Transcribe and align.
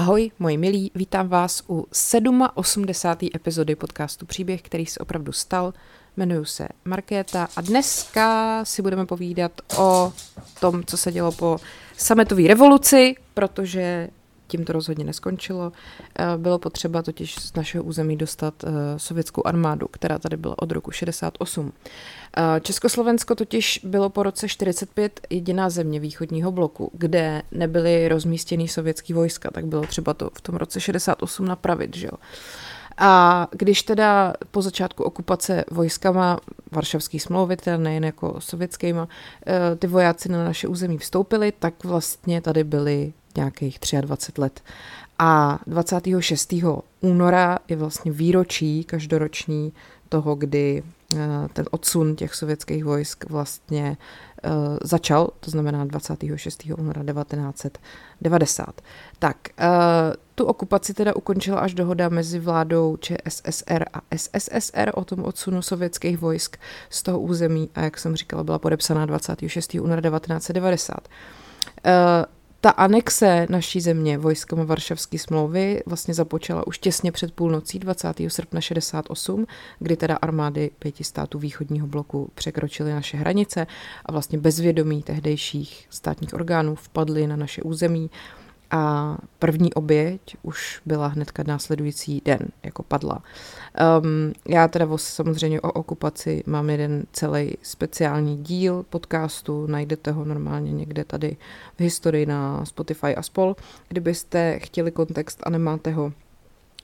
Ahoj, 0.00 0.30
moji 0.38 0.56
milí, 0.56 0.90
vítám 0.94 1.28
vás 1.28 1.62
u 1.68 1.86
87. 2.54 3.28
epizody 3.34 3.76
podcastu 3.76 4.26
Příběh, 4.26 4.62
který 4.62 4.86
se 4.86 5.00
opravdu 5.00 5.32
stal. 5.32 5.74
Jmenuji 6.16 6.44
se 6.44 6.68
Markéta 6.84 7.48
a 7.56 7.60
dneska 7.60 8.60
si 8.64 8.82
budeme 8.82 9.06
povídat 9.06 9.52
o 9.78 10.12
tom, 10.60 10.84
co 10.84 10.96
se 10.96 11.12
dělo 11.12 11.32
po 11.32 11.58
sametové 11.96 12.48
revoluci, 12.48 13.14
protože 13.34 14.08
tím 14.50 14.64
to 14.64 14.72
rozhodně 14.72 15.04
neskončilo. 15.04 15.72
Eh, 16.18 16.24
bylo 16.36 16.58
potřeba 16.58 17.02
totiž 17.02 17.34
z 17.34 17.54
našeho 17.54 17.84
území 17.84 18.16
dostat 18.16 18.54
eh, 18.64 18.70
sovětskou 18.96 19.46
armádu, 19.46 19.88
která 19.88 20.18
tady 20.18 20.36
byla 20.36 20.58
od 20.58 20.72
roku 20.72 20.90
68. 20.90 21.72
Eh, 22.36 22.60
Československo 22.60 23.34
totiž 23.34 23.80
bylo 23.84 24.10
po 24.10 24.22
roce 24.22 24.48
45 24.48 25.20
jediná 25.30 25.70
země 25.70 26.00
východního 26.00 26.52
bloku, 26.52 26.90
kde 26.94 27.42
nebyly 27.52 28.08
rozmístěny 28.08 28.68
sovětský 28.68 29.12
vojska, 29.12 29.50
tak 29.50 29.66
bylo 29.66 29.82
třeba 29.82 30.14
to 30.14 30.30
v 30.34 30.40
tom 30.40 30.54
roce 30.54 30.80
68 30.80 31.46
napravit, 31.46 31.96
že 31.96 32.06
jo. 32.06 32.18
A 33.02 33.46
když 33.52 33.82
teda 33.82 34.32
po 34.50 34.62
začátku 34.62 35.04
okupace 35.04 35.64
vojskama 35.70 36.38
Varšavský 36.72 37.18
smlouvy, 37.18 37.56
teda 37.56 37.76
nejen 37.76 38.04
jako 38.04 38.36
sovětskýma, 38.38 39.08
ty 39.78 39.86
vojáci 39.86 40.28
na 40.28 40.44
naše 40.44 40.68
území 40.68 40.98
vstoupili, 40.98 41.52
tak 41.52 41.84
vlastně 41.84 42.40
tady 42.40 42.64
byli 42.64 43.12
nějakých 43.36 43.78
23 44.00 44.40
let. 44.40 44.60
A 45.18 45.58
26. 45.66 46.54
února 47.00 47.58
je 47.68 47.76
vlastně 47.76 48.12
výročí 48.12 48.84
každoroční 48.84 49.72
toho, 50.08 50.34
kdy 50.34 50.82
eh, 51.14 51.18
ten 51.52 51.64
odsun 51.70 52.16
těch 52.16 52.34
sovětských 52.34 52.84
vojsk 52.84 53.24
vlastně 53.30 53.96
eh, 54.44 54.50
začal, 54.82 55.30
to 55.40 55.50
znamená 55.50 55.84
26. 55.84 56.66
února 56.76 57.02
1990. 57.04 58.80
Tak, 59.18 59.36
eh, 59.58 59.66
tu 60.34 60.44
okupaci 60.44 60.94
teda 60.94 61.16
ukončila 61.16 61.60
až 61.60 61.74
dohoda 61.74 62.08
mezi 62.08 62.38
vládou 62.38 62.96
ČSSR 62.96 63.84
a 63.92 64.00
SSSR 64.16 64.90
o 64.94 65.04
tom 65.04 65.24
odsunu 65.24 65.62
sovětských 65.62 66.18
vojsk 66.18 66.56
z 66.90 67.02
toho 67.02 67.20
území 67.20 67.70
a 67.74 67.80
jak 67.80 67.98
jsem 67.98 68.16
říkala, 68.16 68.44
byla 68.44 68.58
podepsaná 68.58 69.06
26. 69.06 69.74
února 69.74 70.00
1990 70.00 71.08
ta 72.60 72.70
anexe 72.70 73.46
naší 73.50 73.80
země 73.80 74.18
vojskama 74.18 74.64
Varšavské 74.64 75.18
smlouvy 75.18 75.82
vlastně 75.86 76.14
započala 76.14 76.66
už 76.66 76.78
těsně 76.78 77.12
před 77.12 77.32
půlnocí 77.32 77.78
20. 77.78 78.08
srpna 78.28 78.60
68, 78.60 79.46
kdy 79.78 79.96
teda 79.96 80.16
armády 80.16 80.70
pěti 80.78 81.04
států 81.04 81.38
východního 81.38 81.86
bloku 81.86 82.30
překročily 82.34 82.92
naše 82.92 83.16
hranice 83.16 83.66
a 84.06 84.12
vlastně 84.12 84.38
bezvědomí 84.38 85.02
tehdejších 85.02 85.86
státních 85.90 86.34
orgánů 86.34 86.74
vpadly 86.74 87.26
na 87.26 87.36
naše 87.36 87.62
území 87.62 88.10
a 88.70 89.16
první 89.38 89.74
oběť 89.74 90.36
už 90.42 90.80
byla 90.86 91.06
hnedka 91.06 91.42
následující 91.46 92.22
den, 92.24 92.38
jako 92.62 92.82
padla. 92.82 93.22
Um, 94.02 94.32
já 94.48 94.68
teda 94.68 94.86
samozřejmě 94.96 95.60
o 95.60 95.72
okupaci 95.72 96.42
mám 96.46 96.70
jeden 96.70 97.04
celý 97.12 97.56
speciální 97.62 98.36
díl 98.36 98.84
podcastu, 98.90 99.66
najdete 99.66 100.10
ho 100.10 100.24
normálně 100.24 100.72
někde 100.72 101.04
tady 101.04 101.36
v 101.78 101.80
historii 101.80 102.26
na 102.26 102.64
Spotify 102.64 103.16
a 103.16 103.22
spol. 103.22 103.56
Kdybyste 103.88 104.58
chtěli 104.58 104.90
kontext 104.90 105.40
a 105.42 105.50
nemáte 105.50 105.90
ho, 105.90 106.12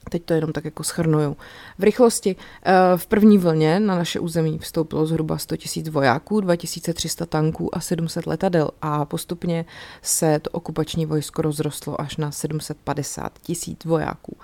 Teď 0.09 0.23
to 0.23 0.33
jenom 0.33 0.51
tak 0.51 0.65
jako 0.65 0.83
schrnuju. 0.83 1.37
V 1.77 1.83
rychlosti 1.83 2.35
eh, 2.63 2.73
v 2.95 3.07
první 3.07 3.37
vlně 3.37 3.79
na 3.79 3.95
naše 3.95 4.19
území 4.19 4.59
vstoupilo 4.59 5.05
zhruba 5.05 5.37
100 5.37 5.55
000 5.77 5.91
vojáků, 5.91 6.41
2300 6.41 7.25
tanků 7.25 7.75
a 7.75 7.79
700 7.79 8.27
letadel 8.27 8.69
a 8.81 9.05
postupně 9.05 9.65
se 10.01 10.39
to 10.39 10.49
okupační 10.49 11.05
vojsko 11.05 11.41
rozrostlo 11.41 12.01
až 12.01 12.17
na 12.17 12.31
750 12.31 13.39
tisíc 13.39 13.85
vojáků. 13.85 14.37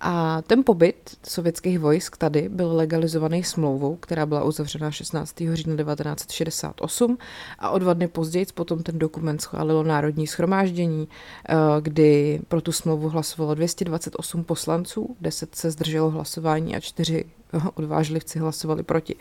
A 0.00 0.42
ten 0.42 0.64
pobyt 0.64 1.16
sovětských 1.28 1.78
vojsk 1.78 2.16
tady 2.16 2.48
byl 2.48 2.76
legalizovaný 2.76 3.44
smlouvou, 3.44 3.96
která 3.96 4.26
byla 4.26 4.44
uzavřena 4.44 4.90
16. 4.90 5.34
října 5.38 5.84
1968 5.84 7.18
a 7.58 7.70
o 7.70 7.78
dva 7.78 7.94
dny 7.94 8.08
později 8.08 8.46
potom 8.54 8.82
ten 8.82 8.98
dokument 8.98 9.42
schválilo 9.42 9.82
Národní 9.82 10.26
schromáždění, 10.26 11.08
eh, 11.48 11.54
kdy 11.80 12.40
pro 12.48 12.60
tu 12.60 12.72
smlouvu 12.72 13.08
hlasovalo 13.08 13.54
228 13.54 14.44
poslanců, 14.44 15.16
10 15.20 15.54
se 15.54 15.70
zdrželo 15.70 16.10
hlasování 16.10 16.76
a 16.76 16.80
4 16.80 17.24
odvážlivci 17.74 18.38
hlasovali 18.38 18.82
proti. 18.82 19.16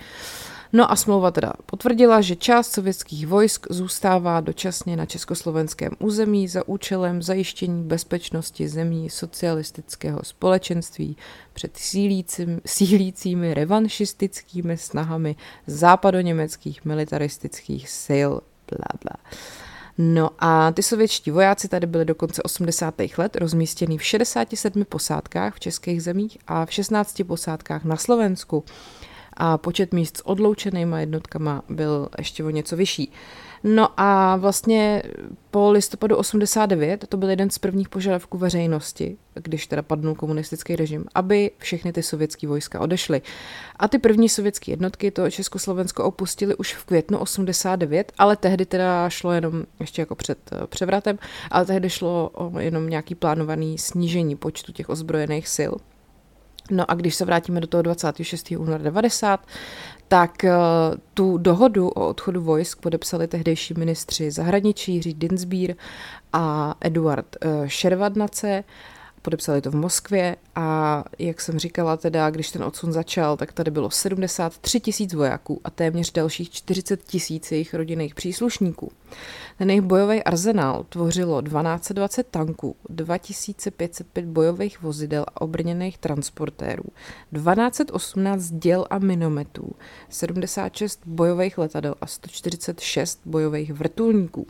No 0.74 0.92
a 0.92 0.96
smlouva 0.96 1.32
teda 1.32 1.54
potvrdila, 1.66 2.22
že 2.22 2.36
část 2.36 2.72
sovětských 2.72 3.28
vojsk 3.28 3.68
zůstává 3.70 4.42
dočasně 4.42 4.98
na 4.98 5.06
československém 5.06 5.92
území 6.00 6.48
za 6.48 6.68
účelem 6.68 7.22
zajištění 7.22 7.84
bezpečnosti 7.84 8.68
zemí 8.68 9.10
socialistického 9.10 10.20
společenství 10.24 11.18
před 11.54 11.78
sílícím, 11.78 12.62
sílícími 12.66 13.54
revanšistickými 13.54 14.78
snahami 14.78 15.36
západoněmeckých 15.68 16.86
militaristických 16.86 17.90
sil. 18.06 18.32
Bla, 18.70 19.00
bla. 19.04 19.32
No 19.98 20.30
a 20.40 20.72
ty 20.72 20.84
sovětští 20.84 21.32
vojáci 21.32 21.68
tady 21.68 21.88
byli 21.88 22.06
do 22.06 22.16
konce 22.16 22.44
80. 22.44 22.96
let 23.18 23.36
rozmístěni 23.36 23.98
v 23.98 24.04
67 24.04 24.86
posádkách 24.86 25.56
v 25.56 25.60
českých 25.60 26.04
zemích 26.04 26.38
a 26.48 26.66
v 26.66 26.74
16 26.74 27.22
posádkách 27.28 27.84
na 27.84 27.98
Slovensku 27.98 28.64
a 29.38 29.58
počet 29.58 29.94
míst 29.94 30.18
s 30.18 30.28
odloučenýma 30.28 31.00
jednotkama 31.00 31.64
byl 31.70 32.10
ještě 32.18 32.44
o 32.44 32.50
něco 32.50 32.76
vyšší. 32.76 33.12
No 33.68 33.90
a 33.98 34.36
vlastně 34.36 35.04
po 35.52 35.72
listopadu 35.72 36.16
89 36.16 37.06
to 37.10 37.18
byl 37.18 37.30
jeden 37.30 37.50
z 37.50 37.58
prvních 37.58 37.90
požadavků 37.90 38.38
veřejnosti, 38.38 39.18
když 39.34 39.68
teda 39.68 39.82
padnul 39.82 40.16
komunistický 40.16 40.76
režim, 40.76 41.06
aby 41.16 41.52
všechny 41.58 41.94
ty 41.94 42.04
sovětské 42.04 42.48
vojska 42.48 42.80
odešly. 42.80 43.22
A 43.76 43.88
ty 43.88 44.00
první 44.00 44.30
sovětské 44.30 44.72
jednotky 44.72 45.12
to 45.12 45.32
Československo 45.32 46.04
opustili 46.04 46.56
už 46.56 46.74
v 46.74 46.86
květnu 46.86 47.18
89, 47.18 48.12
ale 48.18 48.36
tehdy 48.36 48.66
teda 48.66 49.10
šlo 49.10 49.32
jenom, 49.32 49.64
ještě 49.80 50.02
jako 50.02 50.16
před 50.16 50.38
převratem, 50.66 51.20
ale 51.52 51.66
tehdy 51.66 51.90
šlo 51.90 52.30
o 52.34 52.60
jenom 52.60 52.90
nějaký 52.90 53.16
plánovaný 53.16 53.78
snížení 53.78 54.36
počtu 54.36 54.72
těch 54.72 54.90
ozbrojených 54.90 55.48
sil. 55.58 55.74
No 56.72 56.92
a 56.92 56.94
když 56.94 57.16
se 57.16 57.26
vrátíme 57.26 57.62
do 57.62 57.68
toho 57.68 57.82
26. 57.82 58.52
února 58.52 58.84
90, 58.84 59.46
tak 60.08 60.32
uh, 60.44 60.50
tu 61.14 61.38
dohodu 61.38 61.90
o 61.90 62.08
odchodu 62.08 62.42
vojsk 62.42 62.82
podepsali 62.82 63.28
tehdejší 63.28 63.74
ministři 63.78 64.32
zahraničí 64.32 64.94
Jiří 64.94 65.14
Dinsbír 65.14 65.76
a 66.34 66.76
Eduard 66.82 67.36
uh, 67.46 67.68
Šervadnace 67.68 68.64
podepsali 69.26 69.62
to 69.62 69.72
v 69.72 69.76
Moskvě 69.76 70.36
a 70.56 71.04
jak 71.20 71.42
jsem 71.42 71.60
říkala 71.60 71.98
teda, 71.98 72.30
když 72.30 72.52
ten 72.52 72.64
odsun 72.64 72.92
začal, 72.92 73.38
tak 73.38 73.54
tady 73.54 73.72
bylo 73.72 73.92
73 73.92 74.80
tisíc 74.80 75.14
vojáků 75.14 75.62
a 75.64 75.70
téměř 75.70 76.12
dalších 76.12 76.52
40 76.52 77.04
tisíc 77.04 77.52
jejich 77.52 77.74
rodinných 77.74 78.16
příslušníků. 78.16 78.92
Ten 79.58 79.70
jejich 79.70 79.82
bojový 79.82 80.24
arzenál 80.24 80.86
tvořilo 80.90 81.42
1220 81.42 82.28
tanků, 82.28 82.76
2505 82.90 84.26
bojových 84.26 84.82
vozidel 84.82 85.26
a 85.28 85.42
obrněných 85.42 85.98
transportérů, 85.98 86.84
1218 87.34 88.52
děl 88.52 88.86
a 88.90 89.00
minometů, 89.00 89.72
76 90.10 91.00
bojových 91.06 91.58
letadel 91.58 91.96
a 92.02 92.08
146 92.08 93.20
bojových 93.26 93.74
vrtulníků. 93.74 94.48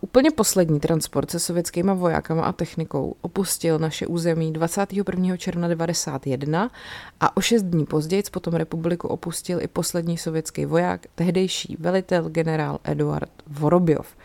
Úplně 0.00 0.30
poslední 0.30 0.80
transport 0.80 1.30
se 1.30 1.38
sovětskýma 1.40 1.94
vojákama 1.94 2.42
a 2.42 2.52
technikou 2.52 3.16
opustil 3.20 3.78
naše 3.78 4.06
území 4.06 4.52
21. 4.52 5.36
června 5.36 5.68
1991 5.68 6.70
a 7.20 7.36
o 7.36 7.40
šest 7.40 7.62
dní 7.62 7.86
později 7.86 8.22
potom 8.32 8.54
republiku 8.54 9.08
opustil 9.08 9.60
i 9.60 9.68
poslední 9.68 10.18
sovětský 10.18 10.64
voják, 10.64 11.06
tehdejší 11.14 11.76
velitel 11.80 12.28
generál 12.28 12.78
Eduard 12.84 13.30
Vorobjov. 13.46 14.16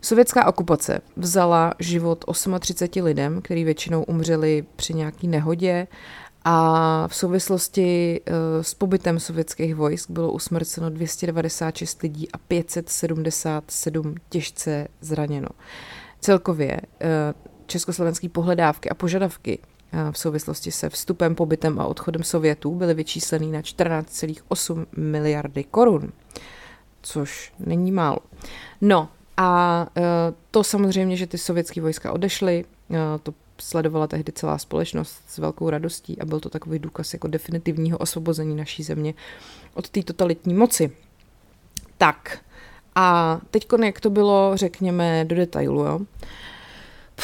Sovětská 0.00 0.46
okupace 0.46 1.00
vzala 1.16 1.74
život 1.78 2.24
38 2.60 3.04
lidem, 3.04 3.42
kteří 3.42 3.64
většinou 3.64 4.02
umřeli 4.02 4.64
při 4.76 4.94
nějaký 4.94 5.28
nehodě 5.28 5.86
a 6.44 7.08
v 7.08 7.14
souvislosti 7.14 8.20
eh, 8.26 8.64
s 8.64 8.74
pobytem 8.74 9.20
sovětských 9.20 9.74
vojsk 9.74 10.10
bylo 10.10 10.32
usmrceno 10.32 10.90
296 10.90 12.02
lidí 12.02 12.32
a 12.32 12.38
577 12.38 14.14
těžce 14.28 14.88
zraněno. 15.00 15.48
Celkově 16.20 16.80
eh, 17.00 17.34
československé 17.66 18.28
pohledávky 18.28 18.88
a 18.88 18.94
požadavky 18.94 19.58
eh, 19.92 20.12
v 20.12 20.18
souvislosti 20.18 20.72
se 20.72 20.88
vstupem, 20.88 21.34
pobytem 21.34 21.80
a 21.80 21.86
odchodem 21.86 22.22
Sovětů 22.22 22.74
byly 22.74 22.94
vyčísleny 22.94 23.46
na 23.46 23.60
14,8 23.60 24.86
miliardy 24.96 25.64
korun, 25.64 26.12
což 27.02 27.52
není 27.58 27.92
málo. 27.92 28.18
No 28.80 29.08
a 29.36 29.86
to 30.50 30.64
samozřejmě, 30.64 31.16
že 31.16 31.26
ty 31.26 31.38
sovětské 31.38 31.80
vojska 31.80 32.12
odešly, 32.12 32.64
to 33.22 33.34
sledovala 33.60 34.06
tehdy 34.06 34.32
celá 34.32 34.58
společnost 34.58 35.22
s 35.28 35.38
velkou 35.38 35.70
radostí 35.70 36.20
a 36.20 36.24
byl 36.24 36.40
to 36.40 36.48
takový 36.48 36.78
důkaz 36.78 37.12
jako 37.12 37.28
definitivního 37.28 37.98
osvobození 37.98 38.56
naší 38.56 38.82
země 38.82 39.14
od 39.74 39.88
té 39.88 40.02
totalitní 40.02 40.54
moci. 40.54 40.92
Tak, 41.98 42.38
a 42.94 43.40
teď 43.50 43.66
jak 43.84 44.00
to 44.00 44.10
bylo, 44.10 44.52
řekněme, 44.54 45.24
do 45.24 45.36
detailu, 45.36 45.84
jo. 45.84 46.00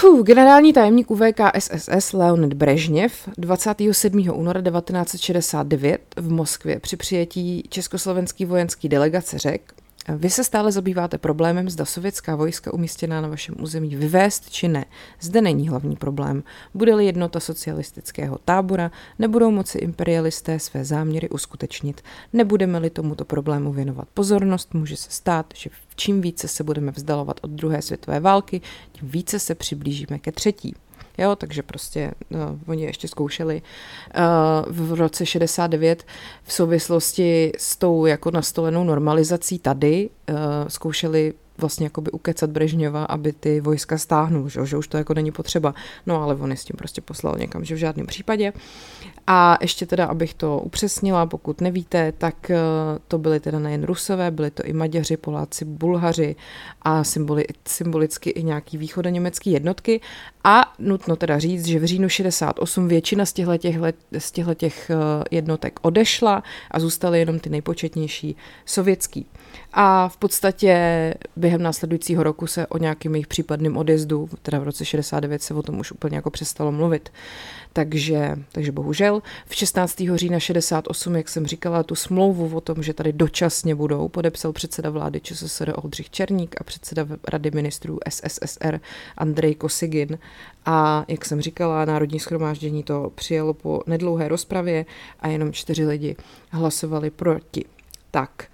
Puh, 0.00 0.26
generální 0.26 0.72
tajemník 0.72 1.10
UVK 1.10 1.40
SSS 1.58 2.12
Leonid 2.12 2.52
Brežněv 2.52 3.28
27. 3.38 4.30
února 4.32 4.62
1969 4.62 6.00
v 6.16 6.30
Moskvě 6.30 6.80
při 6.80 6.96
přijetí 6.96 7.62
československý 7.68 8.44
vojenský 8.44 8.88
delegace 8.88 9.38
řekl, 9.38 9.74
vy 10.08 10.30
se 10.30 10.44
stále 10.44 10.72
zabýváte 10.72 11.18
problémem, 11.18 11.70
zda 11.70 11.84
sovětská 11.84 12.36
vojska 12.36 12.74
umístěná 12.74 13.20
na 13.20 13.28
vašem 13.28 13.54
území 13.60 13.96
vyvést 13.96 14.50
či 14.50 14.68
ne. 14.68 14.84
Zde 15.20 15.40
není 15.40 15.68
hlavní 15.68 15.96
problém. 15.96 16.42
Bude-li 16.74 17.06
jednota 17.06 17.40
socialistického 17.40 18.38
tábora, 18.44 18.90
nebudou 19.18 19.50
moci 19.50 19.78
imperialisté 19.78 20.58
své 20.58 20.84
záměry 20.84 21.28
uskutečnit. 21.28 22.02
Nebudeme-li 22.32 22.90
tomuto 22.90 23.24
problému 23.24 23.72
věnovat 23.72 24.08
pozornost, 24.14 24.74
může 24.74 24.96
se 24.96 25.10
stát, 25.10 25.46
že 25.56 25.70
čím 25.96 26.20
více 26.20 26.48
se 26.48 26.64
budeme 26.64 26.92
vzdalovat 26.92 27.40
od 27.42 27.50
druhé 27.50 27.82
světové 27.82 28.20
války, 28.20 28.60
tím 28.92 29.08
více 29.08 29.38
se 29.38 29.54
přiblížíme 29.54 30.18
ke 30.18 30.32
třetí. 30.32 30.74
Jo, 31.18 31.36
takže 31.36 31.62
prostě 31.62 32.12
no, 32.30 32.58
oni 32.66 32.82
ještě 32.82 33.08
zkoušeli. 33.08 33.62
Uh, 34.16 34.86
v 34.86 34.92
roce 34.92 35.26
69 35.26 36.06
v 36.42 36.52
souvislosti 36.52 37.52
s 37.58 37.76
tou 37.76 38.06
jako 38.06 38.30
nastolenou 38.30 38.84
normalizací 38.84 39.58
tady, 39.58 40.10
uh, 40.30 40.36
zkoušeli 40.68 41.34
vlastně 41.58 41.86
jakoby 41.86 42.10
ukecat 42.10 42.50
Brežňova, 42.50 43.04
aby 43.04 43.32
ty 43.32 43.60
vojska 43.60 43.98
stáhnul, 43.98 44.48
že, 44.48 44.66
že 44.66 44.76
už 44.76 44.88
to 44.88 44.96
jako 44.96 45.14
není 45.14 45.32
potřeba. 45.32 45.74
No 46.06 46.22
ale 46.22 46.34
on 46.34 46.50
je 46.50 46.56
s 46.56 46.64
tím 46.64 46.76
prostě 46.76 47.00
poslal 47.00 47.36
někam, 47.38 47.64
že 47.64 47.74
v 47.74 47.78
žádném 47.78 48.06
případě. 48.06 48.52
A 49.26 49.58
ještě 49.60 49.86
teda, 49.86 50.06
abych 50.06 50.34
to 50.34 50.58
upřesnila, 50.58 51.26
pokud 51.26 51.60
nevíte, 51.60 52.12
tak 52.12 52.50
eh, 52.50 52.58
to 53.08 53.18
byly 53.18 53.40
teda 53.40 53.58
nejen 53.58 53.84
Rusové, 53.84 54.30
byly 54.30 54.50
to 54.50 54.62
i 54.62 54.72
Maďaři, 54.72 55.16
Poláci, 55.16 55.64
Bulhaři 55.64 56.36
a 56.82 57.04
symboli, 57.04 57.44
symbolicky 57.68 58.30
i 58.30 58.42
nějaký 58.42 58.78
východoněmecký 58.78 59.50
jednotky. 59.50 60.00
A 60.44 60.74
nutno 60.78 61.16
teda 61.16 61.38
říct, 61.38 61.66
že 61.66 61.78
v 61.78 61.84
říjnu 61.84 62.08
68 62.08 62.88
většina 62.88 63.26
z 63.26 63.32
těchto 64.32 64.54
těch 64.54 64.90
eh, 64.90 65.24
jednotek 65.30 65.78
odešla 65.82 66.42
a 66.70 66.80
zůstaly 66.80 67.18
jenom 67.18 67.38
ty 67.38 67.50
nejpočetnější 67.50 68.36
sovětský. 68.64 69.26
A 69.72 70.08
v 70.08 70.16
podstatě 70.16 71.14
během 71.46 71.62
následujícího 71.62 72.22
roku 72.22 72.46
se 72.46 72.66
o 72.66 72.78
nějakým 72.78 73.14
jejich 73.14 73.26
případným 73.26 73.76
odjezdu, 73.76 74.28
teda 74.42 74.58
v 74.58 74.62
roce 74.62 74.84
69 74.84 75.42
se 75.42 75.54
o 75.54 75.62
tom 75.62 75.78
už 75.78 75.92
úplně 75.92 76.16
jako 76.16 76.30
přestalo 76.30 76.72
mluvit. 76.72 77.12
Takže, 77.72 78.36
takže 78.52 78.72
bohužel 78.72 79.22
v 79.46 79.54
16. 79.54 80.02
října 80.14 80.38
68, 80.40 81.16
jak 81.16 81.28
jsem 81.28 81.46
říkala, 81.46 81.82
tu 81.82 81.94
smlouvu 81.94 82.56
o 82.56 82.60
tom, 82.60 82.82
že 82.82 82.94
tady 82.94 83.12
dočasně 83.12 83.74
budou, 83.74 84.08
podepsal 84.08 84.52
předseda 84.52 84.90
vlády 84.90 85.20
ČSSR 85.20 85.72
Oldřich 85.76 86.10
Černík 86.10 86.60
a 86.60 86.64
předseda 86.64 87.06
Rady 87.28 87.50
ministrů 87.50 87.98
SSSR 88.08 88.80
Andrej 89.16 89.54
Kosigin. 89.54 90.18
A 90.64 91.04
jak 91.08 91.24
jsem 91.24 91.40
říkala, 91.40 91.84
Národní 91.84 92.20
schromáždění 92.20 92.82
to 92.82 93.12
přijalo 93.14 93.54
po 93.54 93.82
nedlouhé 93.86 94.28
rozpravě 94.28 94.86
a 95.20 95.28
jenom 95.28 95.52
čtyři 95.52 95.86
lidi 95.86 96.16
hlasovali 96.50 97.10
proti. 97.10 97.64
Tak, 98.10 98.48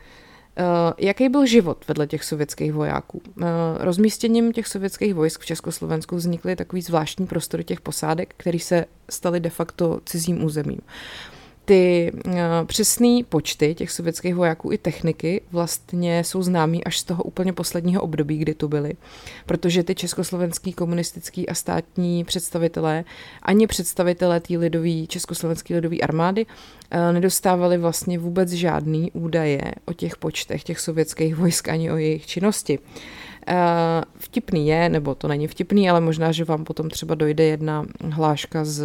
jaký 0.98 1.28
byl 1.28 1.46
život 1.46 1.84
vedle 1.88 2.06
těch 2.06 2.24
sovětských 2.24 2.72
vojáků? 2.72 3.22
Uh, 3.36 3.44
rozmístěním 3.78 4.52
těch 4.52 4.66
sovětských 4.66 5.14
vojsk 5.14 5.40
v 5.40 5.46
Československu 5.46 6.16
vznikly 6.16 6.56
takový 6.56 6.82
zvláštní 6.82 7.26
prostory 7.26 7.64
těch 7.64 7.80
posádek, 7.80 8.34
které 8.36 8.58
se 8.58 8.84
staly 9.10 9.40
de 9.40 9.50
facto 9.50 10.00
cizím 10.04 10.44
územím 10.44 10.80
ty 11.64 12.12
uh, 12.26 12.32
přesné 12.66 13.20
počty 13.28 13.74
těch 13.74 13.90
sovětských 13.90 14.34
vojáků 14.34 14.72
i 14.72 14.78
techniky 14.78 15.40
vlastně 15.52 16.24
jsou 16.24 16.42
známí 16.42 16.84
až 16.84 16.98
z 16.98 17.04
toho 17.04 17.24
úplně 17.24 17.52
posledního 17.52 18.02
období, 18.02 18.38
kdy 18.38 18.54
tu 18.54 18.68
byli. 18.68 18.94
Protože 19.46 19.82
ty 19.82 19.94
československý 19.94 20.72
komunistický 20.72 21.48
a 21.48 21.54
státní 21.54 22.24
představitelé, 22.24 23.04
ani 23.42 23.66
představitelé 23.66 24.40
té 24.40 24.58
lidové, 24.58 25.06
československé 25.06 25.74
lidové 25.74 25.96
armády 25.96 26.46
uh, 26.46 27.12
nedostávali 27.12 27.78
vlastně 27.78 28.18
vůbec 28.18 28.50
žádný 28.50 29.12
údaje 29.12 29.60
o 29.84 29.92
těch 29.92 30.16
počtech 30.16 30.64
těch 30.64 30.80
sovětských 30.80 31.36
vojsk 31.36 31.68
ani 31.68 31.90
o 31.90 31.96
jejich 31.96 32.26
činnosti. 32.26 32.78
Uh, 32.78 32.84
vtipný 34.18 34.68
je, 34.68 34.88
nebo 34.88 35.14
to 35.14 35.28
není 35.28 35.46
vtipný, 35.46 35.90
ale 35.90 36.00
možná, 36.00 36.32
že 36.32 36.44
vám 36.44 36.64
potom 36.64 36.90
třeba 36.90 37.14
dojde 37.14 37.44
jedna 37.44 37.84
hláška 38.10 38.64
z 38.64 38.84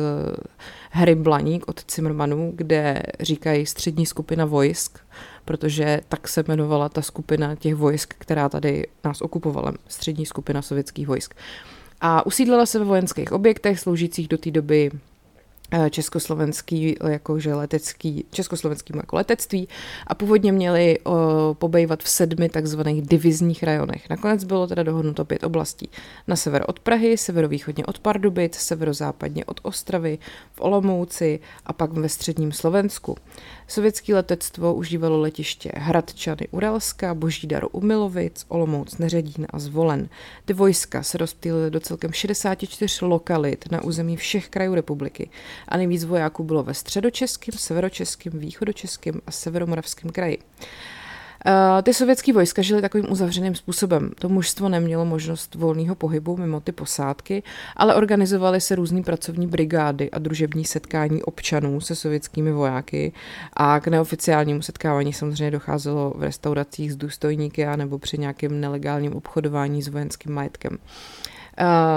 hry 0.92 1.16
Blaník 1.16 1.68
od 1.68 1.92
Zimmermanů, 1.92 2.52
kde 2.56 3.04
říkají 3.20 3.66
střední 3.66 4.06
skupina 4.06 4.46
vojsk, 4.46 5.00
protože 5.46 6.02
tak 6.10 6.28
se 6.28 6.44
jmenovala 6.48 6.90
ta 6.90 7.02
skupina 7.02 7.56
těch 7.56 7.76
vojsk, 7.76 8.14
která 8.18 8.50
tady 8.50 8.88
nás 9.04 9.22
okupovala, 9.22 9.74
střední 9.88 10.26
skupina 10.26 10.62
sovětských 10.62 11.08
vojsk. 11.08 11.34
A 12.02 12.26
usídlila 12.26 12.66
se 12.66 12.80
ve 12.80 12.86
vojenských 12.86 13.32
objektech 13.32 13.80
sloužících 13.80 14.28
do 14.28 14.38
té 14.38 14.52
doby 14.52 14.92
Eh, 14.92 15.17
československý 15.90 16.96
jakože 17.08 17.56
letecký, 17.56 18.26
československý 18.32 18.94
jako 18.96 19.16
letectví 19.16 19.68
a 20.08 20.16
původně 20.16 20.52
měli 20.52 21.00
o, 21.00 21.56
pobejvat 21.60 22.04
v 22.04 22.10
sedmi 22.10 22.50
takzvaných 22.50 23.02
divizních 23.02 23.64
rajonech. 23.64 24.10
Nakonec 24.10 24.44
bylo 24.44 24.68
teda 24.68 24.84
dohodnuto 24.84 25.26
pět 25.26 25.44
oblastí. 25.44 25.90
Na 26.28 26.36
sever 26.36 26.64
od 26.68 26.80
Prahy, 26.80 27.18
severovýchodně 27.18 27.86
od 27.86 28.00
Pardubic, 28.00 28.56
severozápadně 28.56 29.46
od 29.46 29.60
Ostravy, 29.64 30.20
v 30.54 30.62
Olomouci 30.62 31.40
a 31.66 31.74
pak 31.74 31.92
ve 31.92 32.10
středním 32.10 32.52
Slovensku. 32.52 33.16
Sovětské 33.68 34.16
letectvo 34.16 34.74
užívalo 34.74 35.22
letiště 35.22 35.72
Hradčany 35.76 36.48
Uralska, 36.52 37.14
Božídaru 37.14 37.68
u 37.68 37.82
Milovic, 37.82 38.46
Olomouc, 38.48 38.98
Neředín 38.98 39.48
a 39.50 39.60
Zvolen. 39.60 40.10
Ty 40.46 40.54
vojska 40.54 41.04
se 41.04 41.18
rozptýlily 41.18 41.72
do 41.72 41.80
celkem 41.80 42.12
64 42.12 43.06
lokalit 43.06 43.72
na 43.72 43.84
území 43.84 44.16
všech 44.16 44.50
krajů 44.50 44.76
republiky 44.76 45.30
a 45.68 45.78
nejvíc 45.78 46.04
vojáků 46.04 46.44
bylo 46.44 46.64
ve 46.64 46.74
středočeském, 46.74 47.54
severočeském, 47.58 48.34
východočeském 48.40 49.22
a 49.28 49.32
severomoravském 49.32 50.12
kraji. 50.12 50.38
Uh, 51.46 51.82
ty 51.84 51.94
sovětské 51.94 52.34
vojska 52.34 52.62
žily 52.62 52.82
takovým 52.82 53.12
uzavřeným 53.12 53.56
způsobem. 53.56 54.12
To 54.20 54.30
mužstvo 54.30 54.70
nemělo 54.70 55.06
možnost 55.06 55.56
volného 55.56 55.96
pohybu 55.96 56.38
mimo 56.38 56.60
ty 56.60 56.72
posádky, 56.72 57.44
ale 57.76 57.96
organizovaly 57.96 58.62
se 58.62 58.76
různé 58.76 59.04
pracovní 59.04 59.48
brigády 59.48 60.12
a 60.12 60.20
družební 60.20 60.66
setkání 60.66 61.24
občanů 61.24 61.82
se 61.82 61.96
sovětskými 61.96 62.52
vojáky 62.52 63.14
a 63.54 63.80
k 63.80 63.88
neoficiálnímu 63.88 64.62
setkávání 64.62 65.14
samozřejmě 65.14 65.52
docházelo 65.52 66.14
v 66.16 66.24
restauracích 66.24 66.94
s 66.94 66.96
důstojníky 66.96 67.66
a 67.66 67.76
nebo 67.76 68.00
při 68.00 68.18
nějakém 68.18 68.62
nelegálním 68.62 69.14
obchodování 69.14 69.82
s 69.82 69.88
vojenským 69.88 70.34
majetkem. 70.34 70.74
Uh, 70.74 70.80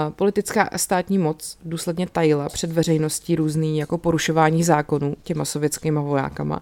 politická 0.09 0.63
a 0.63 0.77
státní 0.77 1.17
moc 1.17 1.57
důsledně 1.65 2.07
tajila 2.07 2.49
před 2.49 2.71
veřejností 2.71 3.35
různý 3.35 3.77
jako 3.77 3.97
porušování 3.97 4.63
zákonů 4.63 5.15
těma 5.23 5.45
sovětskými 5.45 5.99
vojákama 5.99 6.61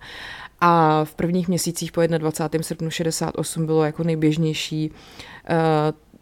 a 0.61 1.03
v 1.05 1.15
prvních 1.15 1.47
měsících 1.47 1.91
po 1.91 2.01
21. 2.01 2.63
srpnu 2.63 2.89
68 2.89 3.65
bylo 3.65 3.83
jako 3.83 4.03
nejběžnější 4.03 4.91
uh, 4.91 5.55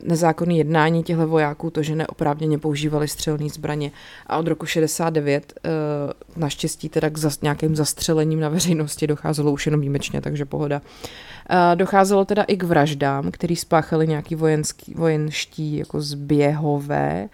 nezákonné 0.04 0.54
jednání 0.54 1.04
těchto 1.04 1.28
vojáků, 1.28 1.70
to, 1.70 1.84
že 1.84 1.96
neoprávněně 1.96 2.58
používali 2.58 3.08
střelné 3.08 3.50
zbraně. 3.50 3.92
A 4.28 4.38
od 4.38 4.48
roku 4.48 4.66
69 4.66 5.54
uh, 5.66 6.42
naštěstí 6.42 6.90
teda 6.90 7.10
k 7.10 7.18
nějakým 7.42 7.76
zastřelením 7.76 8.40
na 8.40 8.50
veřejnosti 8.50 9.08
docházelo 9.08 9.52
už 9.52 9.66
jenom 9.66 9.82
výjimečně, 9.82 10.22
takže 10.22 10.46
pohoda. 10.46 10.82
Uh, 10.82 11.76
docházelo 11.76 12.26
teda 12.26 12.44
i 12.44 12.58
k 12.58 12.64
vraždám, 12.64 13.32
který 13.32 13.56
spáchali 13.56 14.08
nějaký 14.08 14.36
vojenský, 14.36 14.94
vojenští 14.94 15.78
jako 15.78 16.02
zběhové. 16.02 17.30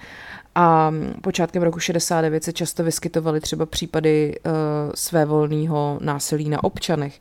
A 0.55 0.93
počátkem 1.21 1.63
roku 1.63 1.79
69 1.79 2.43
se 2.43 2.53
často 2.53 2.83
vyskytovaly 2.83 3.39
třeba 3.39 3.65
případy 3.65 4.35
uh, 4.45 4.51
svévolného 4.95 5.99
násilí 6.01 6.49
na 6.49 6.63
občanech. 6.63 7.19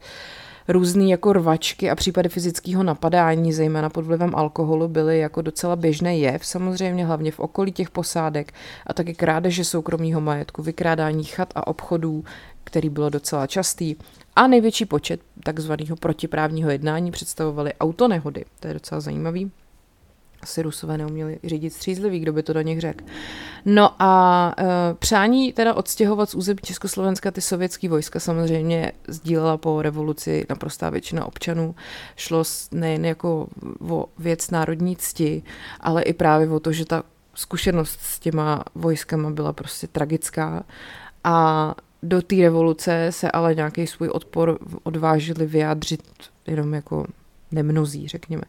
Různý 0.69 1.11
jako 1.11 1.33
rvačky 1.33 1.90
a 1.90 1.95
případy 1.95 2.28
fyzického 2.28 2.83
napadání, 2.83 3.52
zejména 3.52 3.90
pod 3.90 4.04
vlivem 4.04 4.35
alkoholu, 4.35 4.88
byly 4.88 5.19
jako 5.19 5.42
docela 5.42 5.76
běžný 5.76 6.21
jev, 6.21 6.47
samozřejmě 6.47 7.07
hlavně 7.07 7.33
v 7.33 7.40
okolí 7.40 7.73
těch 7.73 7.90
posádek 7.90 8.52
a 8.87 8.92
taky 8.92 9.14
krádeže 9.14 9.64
soukromého 9.64 10.21
majetku, 10.21 10.62
vykrádání 10.62 11.25
chat 11.25 11.52
a 11.54 11.66
obchodů, 11.66 12.25
který 12.64 12.88
bylo 12.88 13.11
docela 13.11 13.47
častý. 13.47 13.97
A 14.37 14.47
největší 14.47 14.85
počet 14.85 15.21
takzvaného 15.45 15.97
protiprávního 15.97 16.71
jednání 16.71 17.11
představovaly 17.11 17.75
autonehody. 17.75 18.45
To 18.61 18.69
je 18.69 18.75
docela 18.75 19.00
zajímavý 19.00 19.50
asi 20.43 20.63
Rusové 20.63 20.99
neuměli 20.99 21.39
řídit 21.45 21.73
střízlivý, 21.73 22.21
kdo 22.21 22.33
by 22.33 22.43
to 22.43 22.53
do 22.53 22.61
nich 22.61 22.81
řekl. 22.81 23.05
No 23.65 24.03
a 24.03 24.55
e, 24.59 24.65
přání 24.95 25.53
teda 25.53 25.75
odstěhovat 25.75 26.31
z 26.31 26.35
území 26.35 26.59
Československa 26.63 27.31
ty 27.31 27.41
sovětské 27.41 27.89
vojska 27.89 28.21
samozřejmě 28.21 28.93
sdílela 29.09 29.57
po 29.57 29.83
revoluci 29.83 30.47
naprostá 30.49 30.91
většina 30.91 31.25
občanů. 31.25 31.75
Šlo 32.17 32.43
nejen 32.71 33.05
jako 33.05 33.47
o 33.91 34.07
věc 34.19 34.51
národní 34.51 34.97
cti, 34.97 35.43
ale 35.81 36.03
i 36.03 36.13
právě 36.13 36.49
o 36.49 36.61
to, 36.61 36.73
že 36.73 36.85
ta 36.85 37.03
zkušenost 37.35 37.99
s 38.03 38.19
těma 38.19 38.65
vojskama 38.75 39.31
byla 39.31 39.53
prostě 39.53 39.87
tragická 39.87 40.65
a 41.25 41.75
do 42.03 42.23
té 42.23 42.37
revoluce 42.37 43.07
se 43.11 43.31
ale 43.31 43.55
nějaký 43.55 43.87
svůj 43.87 44.09
odpor 44.09 44.59
odvážili 44.83 45.47
vyjádřit 45.47 46.03
jenom 46.47 46.75
jako 46.75 47.07
nemnozí, 47.53 48.09
řekněme. 48.09 48.43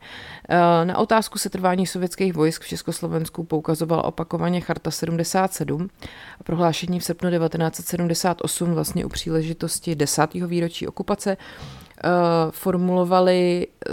Eh, 0.49 0.85
na 0.85 0.97
otázku 0.97 1.39
setrvání 1.39 1.87
sovětských 1.87 2.33
vojsk 2.33 2.61
v 2.61 2.67
Československu 2.67 3.43
poukazovala 3.43 4.03
opakovaně 4.03 4.61
Charta 4.61 4.91
77 4.91 5.89
a 6.39 6.43
prohlášení 6.43 6.99
v 6.99 7.03
srpnu 7.03 7.29
1978 7.29 8.73
vlastně 8.73 9.05
u 9.05 9.09
příležitosti 9.09 9.95
desátého 9.95 10.47
výročí 10.47 10.87
okupace 10.87 11.37
eh, 11.37 12.09
formulovali 12.51 13.67
eh, 13.67 13.91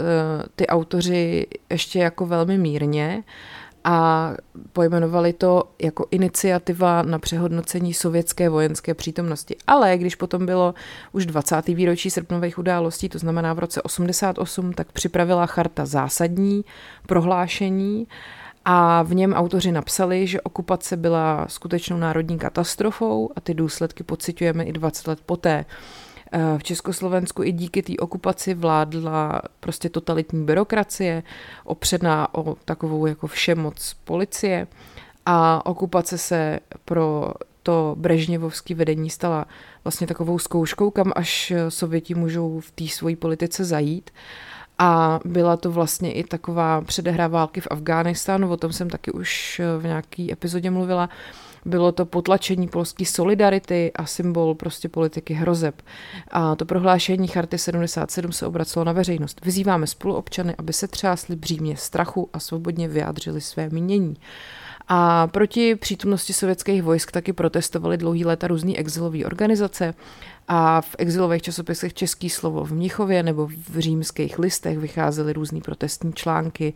ty 0.56 0.66
autoři 0.66 1.46
ještě 1.70 1.98
jako 1.98 2.26
velmi 2.26 2.58
mírně 2.58 3.22
a 3.84 4.30
pojmenovali 4.72 5.32
to 5.32 5.64
jako 5.82 6.06
iniciativa 6.10 7.02
na 7.02 7.18
přehodnocení 7.18 7.94
sovětské 7.94 8.48
vojenské 8.48 8.94
přítomnosti. 8.94 9.56
Ale 9.66 9.98
když 9.98 10.14
potom 10.14 10.46
bylo 10.46 10.74
už 11.12 11.26
20. 11.26 11.68
výročí 11.68 12.10
srpnových 12.10 12.58
událostí, 12.58 13.08
to 13.08 13.18
znamená 13.18 13.52
v 13.52 13.58
roce 13.58 13.82
88, 13.82 14.72
tak 14.72 14.92
připravila 14.92 15.46
charta 15.46 15.86
zásadní 15.86 16.64
prohlášení 17.06 18.06
a 18.64 19.02
v 19.02 19.14
něm 19.14 19.32
autoři 19.32 19.72
napsali, 19.72 20.26
že 20.26 20.40
okupace 20.40 20.96
byla 20.96 21.46
skutečnou 21.48 21.96
národní 21.96 22.38
katastrofou 22.38 23.30
a 23.36 23.40
ty 23.40 23.54
důsledky 23.54 24.02
pocitujeme 24.02 24.64
i 24.64 24.72
20 24.72 25.06
let 25.06 25.18
poté. 25.26 25.64
Eh, 26.32 26.58
v 26.58 26.62
Československu 26.62 27.42
i 27.42 27.52
díky 27.52 27.82
té 27.82 27.92
okupaci 27.98 28.54
vládla 28.54 29.42
prostě 29.60 29.88
totalitní 29.88 30.44
byrokracie, 30.44 31.22
opředná 31.64 32.34
o 32.34 32.56
takovou 32.64 33.06
jako 33.06 33.26
všemoc 33.26 33.94
policie 34.04 34.66
a 35.26 35.66
okupace 35.66 36.18
se 36.18 36.60
pro 36.84 37.32
to 37.62 37.94
brežněvovské 37.98 38.74
vedení 38.74 39.10
stala 39.10 39.46
vlastně 39.84 40.06
takovou 40.06 40.38
zkouškou, 40.38 40.90
kam 40.90 41.12
až 41.16 41.52
Sověti 41.68 42.14
můžou 42.14 42.60
v 42.60 42.70
té 42.70 42.88
svojí 42.88 43.16
politice 43.16 43.64
zajít. 43.64 44.10
A 44.78 45.20
byla 45.24 45.56
to 45.56 45.70
vlastně 45.70 46.12
i 46.12 46.24
taková 46.24 46.80
předehra 46.80 47.28
války 47.28 47.60
v 47.60 47.68
Afghánistánu, 47.70 48.50
o 48.50 48.56
tom 48.56 48.72
jsem 48.72 48.90
taky 48.90 49.12
už 49.12 49.60
v 49.78 49.82
nějaký 49.82 50.32
epizodě 50.32 50.70
mluvila, 50.70 51.08
bylo 51.64 51.92
to 51.92 52.06
potlačení 52.06 52.68
polské 52.68 53.04
solidarity 53.04 53.92
a 53.94 54.06
symbol 54.06 54.54
prostě 54.54 54.88
politiky 54.88 55.34
hrozeb. 55.34 55.82
A 56.30 56.54
to 56.54 56.64
prohlášení 56.64 57.28
Charty 57.28 57.58
77 57.58 58.32
se 58.32 58.46
obracelo 58.46 58.84
na 58.84 58.92
veřejnost. 58.92 59.40
Vyzýváme 59.44 59.86
spoluobčany, 59.86 60.54
aby 60.58 60.72
se 60.72 60.88
třásli 60.88 61.36
břímě 61.36 61.76
strachu 61.76 62.28
a 62.32 62.38
svobodně 62.40 62.88
vyjádřili 62.88 63.40
své 63.40 63.68
mínění. 63.68 64.16
A 64.92 65.26
proti 65.26 65.74
přítomnosti 65.74 66.32
sovětských 66.32 66.82
vojsk 66.82 67.12
taky 67.12 67.32
protestovali 67.32 67.96
dlouhý 67.96 68.24
léta 68.24 68.46
různý 68.46 68.78
exilové 68.78 69.24
organizace 69.24 69.94
a 70.48 70.80
v 70.80 70.96
exilových 70.98 71.42
časopisech 71.42 71.94
Český 71.94 72.30
slovo 72.30 72.64
v 72.64 72.72
Mnichově 72.72 73.22
nebo 73.22 73.46
v 73.46 73.78
římských 73.78 74.38
listech 74.38 74.78
vycházely 74.78 75.32
různý 75.32 75.60
protestní 75.60 76.12
články 76.12 76.74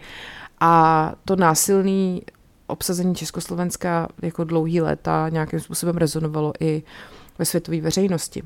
a 0.60 1.14
to 1.24 1.36
násilný 1.36 2.22
obsazení 2.66 3.14
Československa 3.14 4.08
jako 4.22 4.44
dlouhý 4.44 4.80
léta 4.80 5.28
nějakým 5.28 5.60
způsobem 5.60 5.96
rezonovalo 5.96 6.52
i 6.60 6.82
ve 7.38 7.44
světové 7.44 7.80
veřejnosti. 7.80 8.42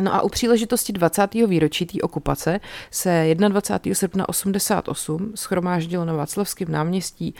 No 0.00 0.14
a 0.14 0.22
u 0.22 0.28
příležitosti 0.28 0.92
20. 0.92 1.34
výročí 1.34 1.86
té 1.86 2.02
okupace 2.02 2.60
se 2.90 3.34
21. 3.34 3.94
srpna 3.94 4.28
88 4.28 5.32
schromáždilo 5.34 6.04
na 6.04 6.12
Václavském 6.12 6.72
náměstí 6.72 7.34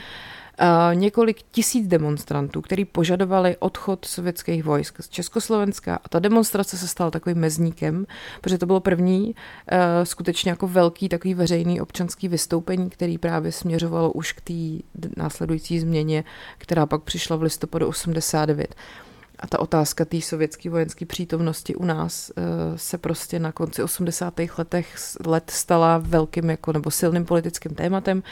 několik 0.94 1.42
tisíc 1.50 1.88
demonstrantů, 1.88 2.60
kteří 2.60 2.84
požadovali 2.84 3.56
odchod 3.58 4.04
sovětských 4.04 4.64
vojsk 4.64 5.02
z 5.02 5.08
Československa 5.08 5.98
a 6.04 6.08
ta 6.08 6.18
demonstrace 6.18 6.78
se 6.78 6.88
stala 6.88 7.10
takovým 7.10 7.38
mezníkem, 7.38 8.06
protože 8.40 8.58
to 8.58 8.66
bylo 8.66 8.80
první 8.80 9.24
uh, 9.24 9.78
skutečně 10.04 10.50
jako 10.50 10.68
velký 10.68 11.08
takový 11.08 11.34
veřejný 11.34 11.80
občanský 11.80 12.28
vystoupení, 12.28 12.90
který 12.90 13.18
právě 13.18 13.52
směřovalo 13.52 14.12
už 14.12 14.32
k 14.32 14.40
té 14.40 14.52
následující 15.16 15.80
změně, 15.80 16.24
která 16.58 16.86
pak 16.86 17.02
přišla 17.02 17.36
v 17.36 17.42
listopadu 17.42 17.88
89. 17.88 18.74
A 19.38 19.46
ta 19.46 19.58
otázka 19.58 20.04
té 20.04 20.20
sovětské 20.20 20.70
vojenské 20.70 21.06
přítomnosti 21.06 21.74
u 21.74 21.84
nás 21.84 22.32
uh, 22.36 22.44
se 22.76 22.98
prostě 22.98 23.38
na 23.38 23.52
konci 23.52 23.82
80. 23.82 24.34
letech 24.58 24.96
let 25.26 25.50
stala 25.50 25.98
velkým 25.98 26.50
jako 26.50 26.72
nebo 26.72 26.90
silným 26.90 27.24
politickým 27.24 27.74
tématem 27.74 28.22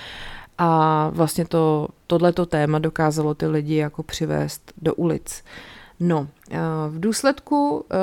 a 0.59 1.09
vlastně 1.09 1.45
to, 1.45 1.89
tohleto 2.07 2.47
téma 2.47 2.79
dokázalo 2.79 3.35
ty 3.35 3.47
lidi 3.47 3.75
jako 3.75 4.03
přivést 4.03 4.73
do 4.83 4.95
ulic. 4.95 5.45
No, 6.01 6.29
eh, 6.51 6.59
v 6.89 7.01
důsledku 7.01 7.85
eh, 7.91 7.97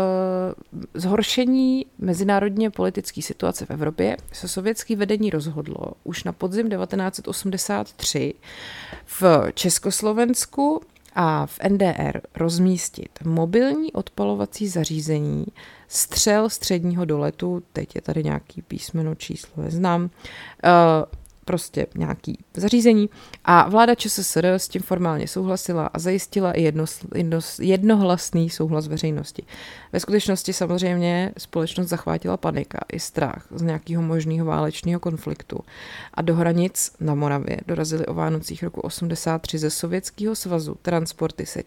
zhoršení 0.94 1.86
mezinárodně 1.98 2.70
politické 2.70 3.22
situace 3.22 3.66
v 3.66 3.72
Evropě 3.72 4.18
se 4.32 4.48
sovětský 4.48 4.96
vedení 4.96 5.30
rozhodlo 5.30 5.92
už 6.04 6.24
na 6.24 6.32
podzim 6.34 6.70
1983 6.70 8.34
v 9.06 9.24
Československu 9.54 10.82
a 11.16 11.46
v 11.46 11.60
NDR 11.70 12.22
rozmístit 12.36 13.20
mobilní 13.26 13.94
odpalovací 13.94 14.68
zařízení 14.68 15.46
střel 15.88 16.50
středního 16.50 17.06
doletu, 17.06 17.64
teď 17.74 17.96
je 17.96 18.02
tady 18.02 18.24
nějaký 18.24 18.62
písmeno, 18.62 19.16
číslo 19.16 19.64
neznám, 19.64 20.10
eh, 20.64 20.70
prostě 21.50 21.88
nějaký 21.96 22.38
zařízení 22.58 23.10
a 23.46 23.70
vláda 23.70 23.96
ČSSR 23.96 24.46
s 24.46 24.68
tím 24.68 24.82
formálně 24.82 25.28
souhlasila 25.28 25.90
a 25.94 26.00
zajistila 26.00 26.52
i 26.52 26.62
jedno, 26.62 26.86
jedno, 27.16 27.40
jednohlasný 27.62 28.50
souhlas 28.50 28.88
veřejnosti. 28.88 29.44
Ve 29.94 30.00
skutečnosti 30.00 30.54
samozřejmě 30.54 31.32
společnost 31.38 31.88
zachvátila 31.88 32.38
panika 32.38 32.80
i 32.94 33.00
strach 33.00 33.48
z 33.56 33.62
nějakého 33.62 34.02
možného 34.04 34.46
válečného 34.46 35.00
konfliktu 35.00 35.60
a 36.14 36.22
do 36.22 36.36
hranic 36.36 36.92
na 37.00 37.16
Moravě 37.16 37.58
dorazili 37.68 38.06
o 38.06 38.14
Vánocích 38.14 38.64
roku 38.64 38.82
83 38.82 39.58
ze 39.58 39.70
Sovětského 39.70 40.36
svazu 40.36 40.78
transporty 40.82 41.46
se 41.46 41.64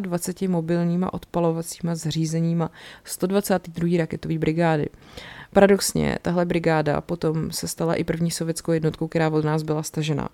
24 0.00 0.48
mobilníma 0.48 1.14
odpalovacíma 1.14 1.94
zařízeníma 1.94 2.70
122. 3.04 3.98
raketové 3.98 4.38
brigády. 4.38 4.88
Paradoxně, 5.52 6.18
tahle 6.22 6.44
brigáda 6.44 7.00
potom 7.00 7.50
se 7.50 7.68
stala 7.68 7.94
i 7.94 8.04
první 8.04 8.30
sovětskou 8.30 8.72
jednotkou, 8.72 9.08
která 9.08 9.28
od 9.28 9.44
nás 9.44 9.62
byla 9.62 9.82
stažena. 9.82 10.28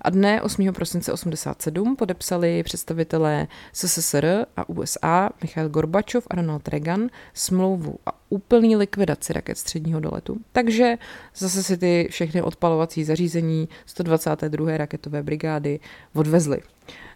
A 0.00 0.10
dne 0.10 0.42
8. 0.42 0.72
prosince 0.72 1.12
87 1.12 1.96
podepsali 1.96 2.62
představitelé 2.62 3.46
SSSR 3.72 4.46
a 4.56 4.68
USA 4.68 5.30
Michail 5.42 5.68
Gorbačov 5.68 6.26
a 6.30 6.34
Ronald 6.34 6.68
Reagan 6.68 7.08
smlouvu 7.34 7.98
a 8.06 8.10
úplný 8.28 8.76
likvidaci 8.76 9.32
raket 9.32 9.58
středního 9.58 10.00
doletu. 10.00 10.36
Takže 10.52 10.98
zase 11.36 11.62
si 11.62 11.76
ty 11.76 12.08
všechny 12.10 12.42
odpalovací 12.42 13.04
zařízení 13.04 13.68
122. 13.86 14.76
raketové 14.76 15.22
brigády 15.22 15.80
odvezli. 16.14 16.58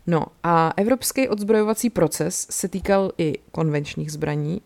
No 0.06 0.26
a 0.42 0.72
evropský 0.76 1.28
odzbrojovací 1.28 1.90
proces 1.90 2.46
se 2.50 2.68
týkal 2.68 3.12
i 3.18 3.38
konvenčních 3.52 4.12
zbraní, 4.12 4.60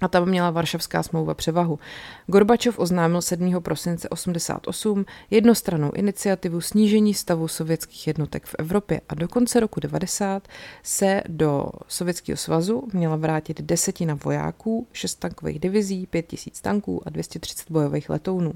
a 0.00 0.08
tam 0.08 0.28
měla 0.28 0.50
Varšavská 0.50 1.02
smlouva 1.02 1.34
převahu. 1.34 1.78
Gorbačov 2.26 2.78
oznámil 2.78 3.22
7. 3.22 3.62
prosince 3.62 4.08
88 4.08 5.04
jednostranou 5.30 5.90
iniciativu 5.94 6.60
snížení 6.60 7.14
stavu 7.14 7.48
sovětských 7.48 8.06
jednotek 8.06 8.46
v 8.46 8.54
Evropě 8.58 9.00
a 9.08 9.14
do 9.14 9.28
konce 9.28 9.60
roku 9.60 9.80
90 9.80 10.48
se 10.82 11.22
do 11.28 11.66
Sovětského 11.88 12.36
svazu 12.36 12.88
měla 12.92 13.16
vrátit 13.16 13.60
desetina 13.60 14.18
vojáků, 14.24 14.86
šest 14.92 15.14
tankových 15.14 15.58
divizí, 15.60 16.06
pět 16.06 16.26
tisíc 16.26 16.60
tanků 16.60 17.02
a 17.06 17.10
230 17.10 17.70
bojových 17.70 18.10
letounů. 18.10 18.54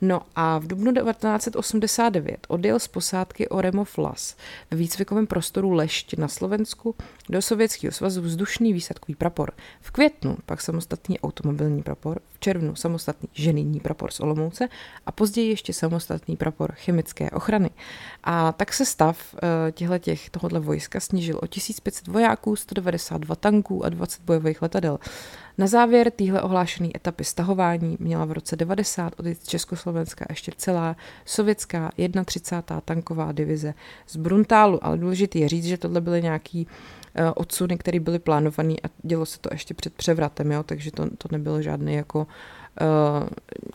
No 0.00 0.22
a 0.36 0.58
v 0.58 0.66
dubnu 0.66 0.92
1989 0.92 2.46
odjel 2.48 2.78
z 2.78 2.88
posádky 2.88 3.48
Oremov 3.48 3.98
Las 3.98 4.36
ve 4.70 4.76
výcvikovém 4.76 5.26
prostoru 5.26 5.72
Lešť 5.72 6.18
na 6.18 6.28
Slovensku 6.28 6.94
do 7.28 7.42
Sovětského 7.42 7.92
svazu 7.92 8.22
vzdušný 8.22 8.72
výsadkový 8.72 9.14
prapor. 9.14 9.52
V 9.80 9.90
květnu 9.90 10.36
pak 10.46 10.62
samostatný 10.76 11.20
automobilní 11.20 11.82
prapor, 11.82 12.18
v 12.32 12.40
červnu 12.40 12.74
samostatný 12.74 13.28
ženýní 13.32 13.80
prapor 13.80 14.10
z 14.10 14.20
Olomouce 14.20 14.68
a 15.06 15.12
později 15.12 15.48
ještě 15.48 15.72
samostatný 15.72 16.36
prapor 16.36 16.72
chemické 16.72 17.30
ochrany. 17.30 17.70
A 18.24 18.52
tak 18.52 18.72
se 18.72 18.84
stav 18.84 19.34
uh, 19.34 19.98
těch 19.98 20.30
tohohle 20.30 20.60
vojska 20.60 21.00
snížil 21.00 21.40
o 21.42 21.46
1500 21.46 22.06
vojáků, 22.06 22.56
192 22.56 23.36
tanků 23.36 23.84
a 23.84 23.88
20 23.88 24.22
bojových 24.22 24.62
letadel. 24.62 24.98
Na 25.58 25.66
závěr 25.66 26.10
téhle 26.10 26.42
ohlášené 26.42 26.88
etapy 26.96 27.24
stahování 27.24 27.96
měla 28.00 28.24
v 28.24 28.32
roce 28.32 28.56
90 28.56 29.12
odjet 29.18 29.48
Československa 29.48 30.26
ještě 30.28 30.52
celá 30.56 30.96
sovětská 31.24 31.90
31. 32.24 32.80
tanková 32.80 33.32
divize 33.32 33.74
z 34.08 34.16
Bruntálu, 34.16 34.84
ale 34.84 34.98
důležité 34.98 35.38
je 35.38 35.48
říct, 35.48 35.64
že 35.64 35.78
tohle 35.78 36.00
byly 36.00 36.22
nějaký 36.22 36.66
odsuny, 37.34 37.78
které 37.78 38.00
byly 38.00 38.18
plánované 38.18 38.74
a 38.82 38.88
dělo 39.02 39.26
se 39.26 39.38
to 39.38 39.48
ještě 39.52 39.74
před 39.74 39.94
převratem, 39.94 40.52
jo, 40.52 40.62
takže 40.62 40.90
to, 40.90 41.04
to 41.18 41.28
nebylo 41.32 41.62
žádný 41.62 41.94
jako 41.94 42.18
uh, 42.18 43.28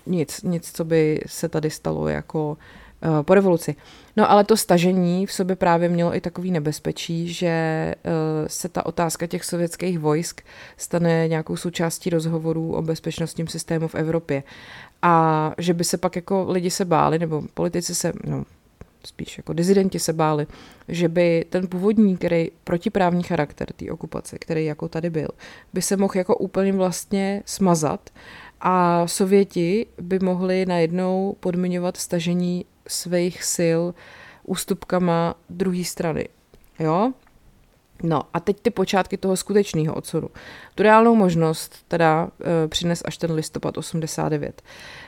nic, 0.06 0.42
nic, 0.44 0.72
co 0.72 0.86
by 0.86 1.22
se 1.26 1.50
tady 1.50 1.70
stalo 1.70 2.08
jako 2.08 2.58
uh, 3.04 3.24
po 3.24 3.34
revoluci. 3.34 3.76
No 4.18 4.32
ale 4.32 4.44
to 4.44 4.58
stažení 4.58 5.26
v 5.26 5.34
sobě 5.34 5.56
právě 5.56 5.90
mělo 5.90 6.16
i 6.16 6.22
takový 6.22 6.52
nebezpečí, 6.52 7.34
že 7.34 7.96
se 8.48 8.70
ta 8.70 8.86
otázka 8.86 9.28
těch 9.28 9.46
sovětských 9.46 10.00
vojsk 10.00 10.42
stane 10.78 11.28
nějakou 11.28 11.56
součástí 11.56 12.10
rozhovorů 12.10 12.76
o 12.76 12.82
bezpečnostním 12.82 13.48
systému 13.48 13.88
v 13.88 13.96
Evropě. 13.96 14.44
A 15.02 15.54
že 15.58 15.74
by 15.74 15.84
se 15.84 15.98
pak 15.98 16.16
jako 16.16 16.46
lidi 16.50 16.70
se 16.70 16.86
báli, 16.86 17.20
nebo 17.20 17.44
politici 17.54 17.96
se, 17.96 18.14
no 18.24 18.46
spíš 19.08 19.38
jako 19.38 19.54
dizidenti 19.54 20.00
se 20.00 20.14
báli, 20.14 20.48
že 20.88 21.10
by 21.10 21.46
ten 21.50 21.68
původní, 21.68 22.18
který 22.18 22.48
protiprávní 22.64 23.24
charakter 23.24 23.74
té 23.74 23.92
okupace, 23.92 24.38
který 24.40 24.66
jako 24.66 24.90
tady 24.90 25.10
byl, 25.10 25.28
by 25.74 25.82
se 25.82 25.98
mohl 25.98 26.14
jako 26.16 26.38
úplně 26.38 26.74
vlastně 26.74 27.44
smazat 27.46 28.10
a 28.62 29.08
Sověti 29.08 29.86
by 30.02 30.20
mohli 30.20 30.66
najednou 30.66 31.36
podmiňovat 31.40 31.98
stažení 31.98 32.66
svých 32.88 33.44
sil 33.56 33.82
ústupkama 34.44 35.36
druhé 35.50 35.84
strany. 35.84 36.28
Jo? 36.80 37.14
No 38.04 38.22
a 38.34 38.40
teď 38.40 38.58
ty 38.62 38.70
počátky 38.70 39.18
toho 39.18 39.38
skutečného 39.38 39.96
odsunu. 39.96 40.30
Tu 40.76 40.84
reálnou 40.84 41.16
možnost 41.16 41.76
teda 41.88 42.28
e, 42.66 42.68
přines 42.68 43.02
až 43.06 43.18
ten 43.18 43.32
listopad 43.32 43.78
89. 43.78 44.62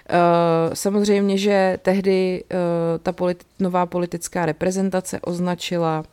E, 0.09 0.75
samozřejmě, 0.75 1.37
že 1.37 1.79
tehdy 1.81 2.43
e, 2.43 2.55
ta 2.99 3.11
politi- 3.11 3.45
nová 3.59 3.85
politická 3.85 4.45
reprezentace 4.45 5.19
označila 5.21 6.03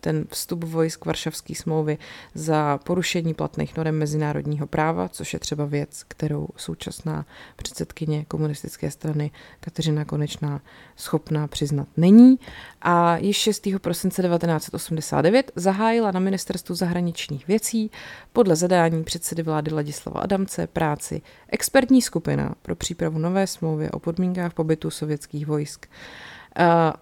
ten 0.00 0.24
vstup 0.28 0.64
vojsk 0.64 1.04
Varšavské 1.04 1.54
smlouvy 1.54 1.98
za 2.34 2.78
porušení 2.78 3.34
platných 3.34 3.76
norem 3.76 3.98
mezinárodního 3.98 4.66
práva, 4.66 5.08
což 5.08 5.32
je 5.32 5.38
třeba 5.38 5.64
věc, 5.64 6.04
kterou 6.08 6.48
současná 6.56 7.26
předsedkyně 7.56 8.24
komunistické 8.24 8.90
strany 8.90 9.30
Kateřina 9.60 10.04
Konečná 10.04 10.60
schopná 10.96 11.46
přiznat 11.46 11.88
není. 11.96 12.38
A 12.82 13.16
již 13.16 13.36
6. 13.36 13.68
prosince 13.80 14.22
1989 14.22 15.52
zahájila 15.56 16.10
na 16.10 16.20
ministerstvu 16.20 16.74
zahraničních 16.74 17.48
věcí 17.48 17.90
podle 18.32 18.56
zadání 18.56 19.04
předsedy 19.04 19.42
vlády 19.42 19.74
Ladislava 19.74 20.20
Adamce 20.20 20.66
práci 20.66 21.22
expertní 21.48 22.02
skupina 22.02 22.54
pro 22.62 22.76
přípravu 22.76 23.18
nové 23.18 23.46
smlouvy 23.46 23.90
o 23.90 23.98
podmínkách 23.98 24.54
pobytu 24.54 24.90
sovětských 24.90 25.46
vojsk 25.46 25.86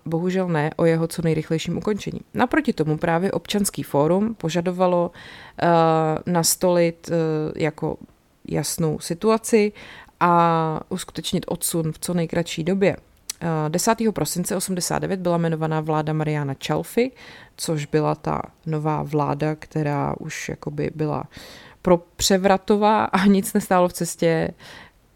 bohužel 0.05 0.49
ne 0.49 0.71
o 0.77 0.85
jeho 0.85 1.07
co 1.07 1.23
nejrychlejším 1.23 1.79
ukončení. 1.79 2.21
Naproti 2.35 2.73
tomu 2.73 2.99
právě 2.99 3.33
občanský 3.33 3.83
fórum 3.83 4.35
požadovalo 4.35 5.11
nastolit 6.27 7.11
jako 7.57 7.97
jasnou 8.49 8.99
situaci 8.99 9.73
a 10.21 10.81
uskutečnit 10.89 11.45
odsun 11.49 11.93
v 11.93 11.99
co 11.99 12.15
nejkratší 12.15 12.65
době. 12.65 12.97
10. 13.69 13.95
prosince 14.11 14.57
89 14.57 15.21
byla 15.21 15.37
jmenovaná 15.37 15.81
vláda 15.81 16.13
Mariana 16.13 16.55
Čalfy, 16.55 17.11
což 17.57 17.87
byla 17.87 18.15
ta 18.15 18.43
nová 18.67 19.03
vláda, 19.03 19.55
která 19.55 20.15
už 20.21 20.49
jakoby 20.49 20.91
byla 20.95 21.25
pro 21.83 21.97
převratová 22.17 23.05
a 23.05 23.27
nic 23.27 23.53
nestálo 23.53 23.89
v 23.89 23.93
cestě 23.93 24.51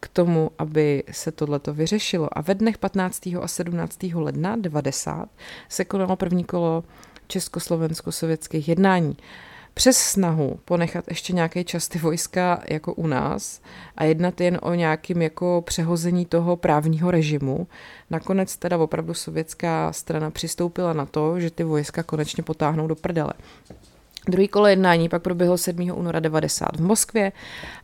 k 0.01 0.09
tomu, 0.09 0.51
aby 0.59 1.05
se 1.11 1.33
tohleto 1.33 1.75
vyřešilo. 1.75 2.39
A 2.39 2.41
ve 2.41 2.55
dnech 2.55 2.79
15. 2.79 3.27
a 3.27 3.49
17. 3.49 3.99
ledna 4.15 4.57
90 4.57 5.29
se 5.69 5.85
konalo 5.85 6.17
první 6.17 6.45
kolo 6.45 6.85
československo-sovětských 7.27 8.69
jednání. 8.69 9.17
Přes 9.75 9.99
snahu 9.99 10.61
ponechat 10.65 11.05
ještě 11.09 11.33
nějaké 11.33 11.65
čas 11.65 11.89
ty 11.89 11.99
vojska 11.99 12.63
jako 12.69 12.95
u 12.95 13.07
nás 13.07 13.61
a 13.97 14.05
jednat 14.05 14.41
jen 14.41 14.59
o 14.63 14.75
nějakým 14.75 15.23
jako 15.23 15.63
přehození 15.67 16.27
toho 16.27 16.57
právního 16.57 17.11
režimu, 17.11 17.67
nakonec 18.11 18.57
teda 18.57 18.79
opravdu 18.79 19.15
sovětská 19.15 19.93
strana 19.93 20.31
přistoupila 20.31 20.93
na 20.93 21.07
to, 21.07 21.41
že 21.41 21.51
ty 21.51 21.65
vojska 21.65 22.03
konečně 22.03 22.43
potáhnou 22.43 22.87
do 22.87 22.95
prdele. 22.95 23.33
Druhý 24.27 24.49
kolo 24.49 24.67
jednání 24.67 25.09
pak 25.09 25.23
proběhlo 25.23 25.59
7. 25.59 25.91
února 25.95 26.21
90 26.21 26.77
v 26.77 26.81
Moskvě 26.81 27.33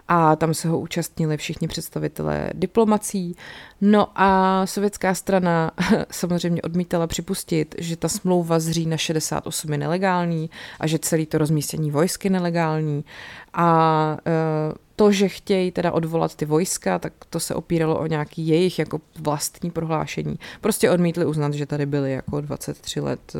a 0.08 0.36
tam 0.36 0.54
se 0.54 0.68
ho 0.68 0.78
účastnili 0.78 1.36
všichni 1.36 1.68
představitelé 1.68 2.50
diplomací. 2.54 3.36
No 3.80 4.08
a 4.14 4.62
sovětská 4.66 5.14
strana 5.14 5.70
samozřejmě 6.10 6.62
odmítala 6.62 7.06
připustit, 7.06 7.74
že 7.78 7.96
ta 7.96 8.08
smlouva 8.08 8.58
z 8.58 8.70
října 8.70 8.96
68 8.96 9.72
je 9.72 9.78
nelegální 9.78 10.50
a 10.80 10.86
že 10.86 10.98
celý 10.98 11.26
to 11.26 11.38
rozmístění 11.38 11.90
vojsky 11.90 12.30
nelegální 12.30 13.04
a 13.52 14.16
e, 14.26 14.72
to, 14.96 15.12
že 15.12 15.28
chtějí 15.28 15.70
teda 15.70 15.92
odvolat 15.92 16.34
ty 16.34 16.44
vojska, 16.44 16.98
tak 16.98 17.12
to 17.30 17.40
se 17.40 17.54
opíralo 17.54 17.98
o 17.98 18.06
nějaký 18.06 18.48
jejich 18.48 18.78
jako 18.78 19.00
vlastní 19.18 19.70
prohlášení. 19.70 20.38
Prostě 20.60 20.90
odmítli 20.90 21.26
uznat, 21.26 21.54
že 21.54 21.66
tady 21.66 21.86
byli 21.86 22.12
jako 22.12 22.40
23 22.40 23.00
let 23.00 23.32
e, 23.34 23.38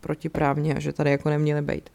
protiprávně 0.00 0.74
a 0.74 0.80
že 0.80 0.92
tady 0.92 1.10
jako 1.10 1.28
neměli 1.28 1.62
být. 1.62 1.90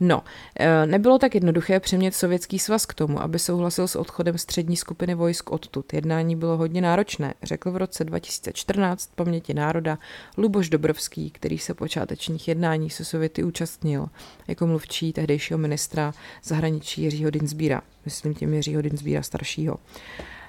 No, 0.00 0.22
e, 0.60 0.86
nebylo 0.86 1.18
tak 1.18 1.34
jednoduché 1.34 1.80
přemět 1.80 2.14
Sovětský 2.14 2.58
svaz 2.58 2.86
k 2.86 2.94
tomu, 2.94 3.22
aby 3.22 3.38
souhlasil 3.38 3.88
s 3.88 3.96
odchodem 3.96 4.38
střední 4.38 4.76
skupiny 4.76 5.14
vojsk 5.14 5.50
odtud. 5.50 5.92
Jednání 5.92 6.36
bylo 6.36 6.56
hodně 6.56 6.80
náročné, 6.80 7.34
řekl 7.42 7.70
v 7.70 7.76
roce 7.76 8.04
2014 8.04 9.10
paměti 9.14 9.54
národa 9.54 9.98
Luboš 10.36 10.68
Dobrovský, 10.68 11.30
který 11.30 11.58
se 11.58 11.74
počátečních 11.74 12.48
jednání 12.48 12.90
se 12.90 13.04
Sověty 13.04 13.44
účastnil 13.44 14.06
jako 14.48 14.66
mluvčí 14.66 15.12
tehdejšího 15.12 15.58
ministra 15.58 16.14
zahraničí 16.44 17.02
Jiřího 17.02 17.30
Dinsbíra, 17.30 17.82
myslím 18.04 18.34
tím 18.34 18.54
Jiřího 18.54 18.82
Dinsbíra 18.82 19.22
staršího. 19.22 19.74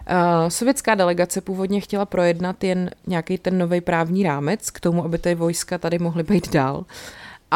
Uh, 0.09 0.49
sovětská 0.49 0.95
delegace 0.95 1.41
původně 1.41 1.81
chtěla 1.81 2.05
projednat 2.05 2.63
jen 2.63 2.91
nějaký 3.07 3.37
ten 3.37 3.57
nový 3.57 3.81
právní 3.81 4.23
rámec 4.23 4.71
k 4.71 4.79
tomu, 4.79 5.05
aby 5.05 5.17
ty 5.17 5.35
vojska 5.35 5.77
tady 5.77 5.99
mohly 5.99 6.23
být 6.23 6.51
dál. 6.51 6.85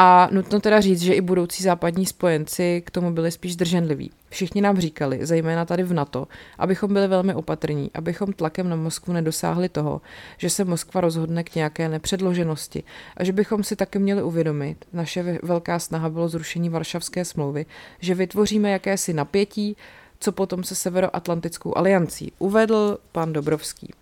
A 0.01 0.29
nutno 0.31 0.59
teda 0.59 0.81
říct, 0.81 1.01
že 1.01 1.13
i 1.13 1.21
budoucí 1.21 1.63
západní 1.63 2.05
spojenci 2.05 2.83
k 2.85 2.91
tomu 2.91 3.11
byli 3.11 3.31
spíš 3.31 3.55
drženliví. 3.55 4.11
Všichni 4.29 4.61
nám 4.61 4.79
říkali, 4.79 5.25
zejména 5.25 5.65
tady 5.65 5.83
v 5.83 5.93
NATO, 5.93 6.27
abychom 6.57 6.93
byli 6.93 7.07
velmi 7.07 7.33
opatrní, 7.33 7.91
abychom 7.93 8.33
tlakem 8.33 8.69
na 8.69 8.75
Moskvu 8.75 9.13
nedosáhli 9.13 9.69
toho, 9.69 10.01
že 10.37 10.49
se 10.49 10.65
Moskva 10.65 11.01
rozhodne 11.01 11.43
k 11.43 11.55
nějaké 11.55 11.89
nepředloženosti 11.89 12.83
a 13.17 13.23
že 13.23 13.33
bychom 13.33 13.63
si 13.63 13.75
taky 13.75 13.99
měli 13.99 14.23
uvědomit, 14.23 14.85
naše 14.93 15.39
velká 15.43 15.79
snaha 15.79 16.09
bylo 16.09 16.29
zrušení 16.29 16.69
Varšavské 16.69 17.25
smlouvy, 17.25 17.65
že 17.99 18.15
vytvoříme 18.15 18.71
jakési 18.71 19.13
napětí, 19.13 19.77
co 20.19 20.31
potom 20.31 20.63
se 20.63 20.75
Severoatlantickou 20.75 21.77
aliancí, 21.77 22.31
uvedl 22.39 22.97
pan 23.11 23.33
Dobrovský. 23.33 23.93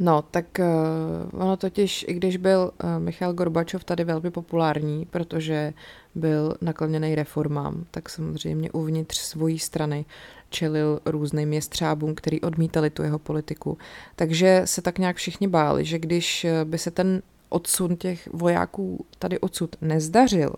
No, 0.00 0.22
tak 0.22 0.46
uh, 0.58 1.40
ono 1.42 1.56
totiž, 1.56 2.04
i 2.08 2.14
když 2.14 2.36
byl 2.36 2.70
uh, 2.84 2.90
Michal 2.98 3.32
Gorbačov 3.32 3.84
tady 3.84 4.04
velmi 4.04 4.30
populární, 4.30 5.06
protože 5.10 5.72
byl 6.14 6.54
nakloněný 6.60 7.14
reformám, 7.14 7.84
tak 7.90 8.08
samozřejmě 8.08 8.70
uvnitř 8.70 9.18
svojí 9.18 9.58
strany 9.58 10.04
čelil 10.50 11.00
různým 11.06 11.52
jestřábům, 11.52 12.14
který 12.14 12.40
odmítali 12.40 12.90
tu 12.90 13.02
jeho 13.02 13.18
politiku. 13.18 13.78
Takže 14.16 14.62
se 14.64 14.82
tak 14.82 14.98
nějak 14.98 15.16
všichni 15.16 15.48
báli, 15.48 15.84
že 15.84 15.98
když 15.98 16.44
eh, 16.44 16.64
by 16.64 16.78
se 16.78 16.90
ten 16.90 17.22
odsun 17.48 17.96
těch 17.96 18.28
vojáků 18.32 19.06
tady 19.18 19.38
odsud 19.38 19.76
nezdařil, 19.80 20.52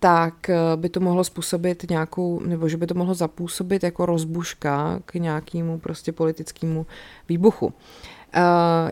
tak 0.00 0.50
by 0.76 0.88
to 0.88 1.00
mohlo 1.00 1.24
způsobit 1.24 1.90
nějakou, 1.90 2.40
nebo 2.40 2.68
že 2.68 2.76
by 2.76 2.86
to 2.86 2.94
mohlo 2.94 3.14
zapůsobit 3.14 3.82
jako 3.82 4.06
rozbuška 4.06 5.00
k 5.04 5.14
nějakému 5.14 5.78
prostě 5.78 6.12
politickému 6.12 6.86
výbuchu. 7.28 7.66
Uh, 7.66 7.72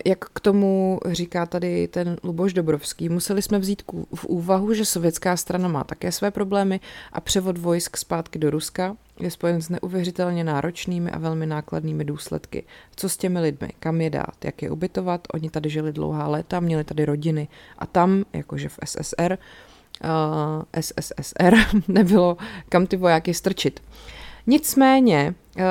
jak 0.04 0.24
k 0.24 0.40
tomu 0.40 1.00
říká 1.06 1.46
tady 1.46 1.88
ten 1.88 2.16
Luboš 2.24 2.52
Dobrovský, 2.52 3.08
museli 3.08 3.42
jsme 3.42 3.58
vzít 3.58 3.82
v 4.14 4.24
úvahu, 4.24 4.74
že 4.74 4.84
sovětská 4.84 5.36
strana 5.36 5.68
má 5.68 5.84
také 5.84 6.12
své 6.12 6.30
problémy 6.30 6.80
a 7.12 7.20
převod 7.20 7.58
vojsk 7.58 7.96
zpátky 7.96 8.38
do 8.38 8.50
Ruska 8.50 8.96
je 9.20 9.30
spojen 9.30 9.62
s 9.62 9.68
neuvěřitelně 9.68 10.44
náročnými 10.44 11.10
a 11.10 11.18
velmi 11.18 11.46
nákladnými 11.46 12.04
důsledky. 12.04 12.64
Co 12.96 13.08
s 13.08 13.16
těmi 13.16 13.40
lidmi? 13.40 13.68
Kam 13.78 14.00
je 14.00 14.10
dát? 14.10 14.44
Jak 14.44 14.62
je 14.62 14.70
ubytovat? 14.70 15.28
Oni 15.34 15.50
tady 15.50 15.70
žili 15.70 15.92
dlouhá 15.92 16.28
léta, 16.28 16.60
měli 16.60 16.84
tady 16.84 17.04
rodiny 17.04 17.48
a 17.78 17.86
tam, 17.86 18.24
jakože 18.32 18.68
v 18.68 18.78
SSR, 18.84 19.38
uh, 20.04 20.62
SSSR, 20.80 21.54
nebylo 21.88 22.36
kam 22.68 22.86
ty 22.86 22.96
vojáky 22.96 23.34
strčit. 23.34 23.80
Nicméně 24.50 25.34
uh, 25.56 25.62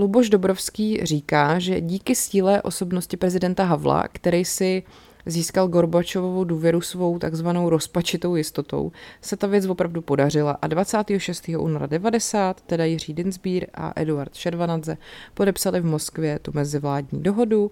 Luboš 0.00 0.30
Dobrovský 0.30 1.00
říká, 1.02 1.58
že 1.58 1.80
díky 1.80 2.14
síle 2.14 2.62
osobnosti 2.62 3.16
prezidenta 3.16 3.64
Havla, 3.64 4.08
který 4.08 4.44
si 4.44 4.82
získal 5.26 5.68
Gorbačovou 5.68 6.44
důvěru 6.44 6.80
svou 6.80 7.18
takzvanou 7.18 7.68
rozpačitou 7.68 8.36
jistotou, 8.36 8.92
se 9.20 9.36
ta 9.36 9.46
věc 9.46 9.66
opravdu 9.66 10.02
podařila 10.02 10.58
a 10.62 10.66
26. 10.66 11.48
února 11.58 11.86
90, 11.86 12.60
teda 12.60 12.84
Jiří 12.84 13.14
Dinsbír 13.14 13.66
a 13.74 13.92
Eduard 13.96 14.34
Šervanadze 14.34 14.96
podepsali 15.34 15.80
v 15.80 15.84
Moskvě 15.84 16.38
tu 16.38 16.50
mezivládní 16.54 17.22
dohodu 17.22 17.70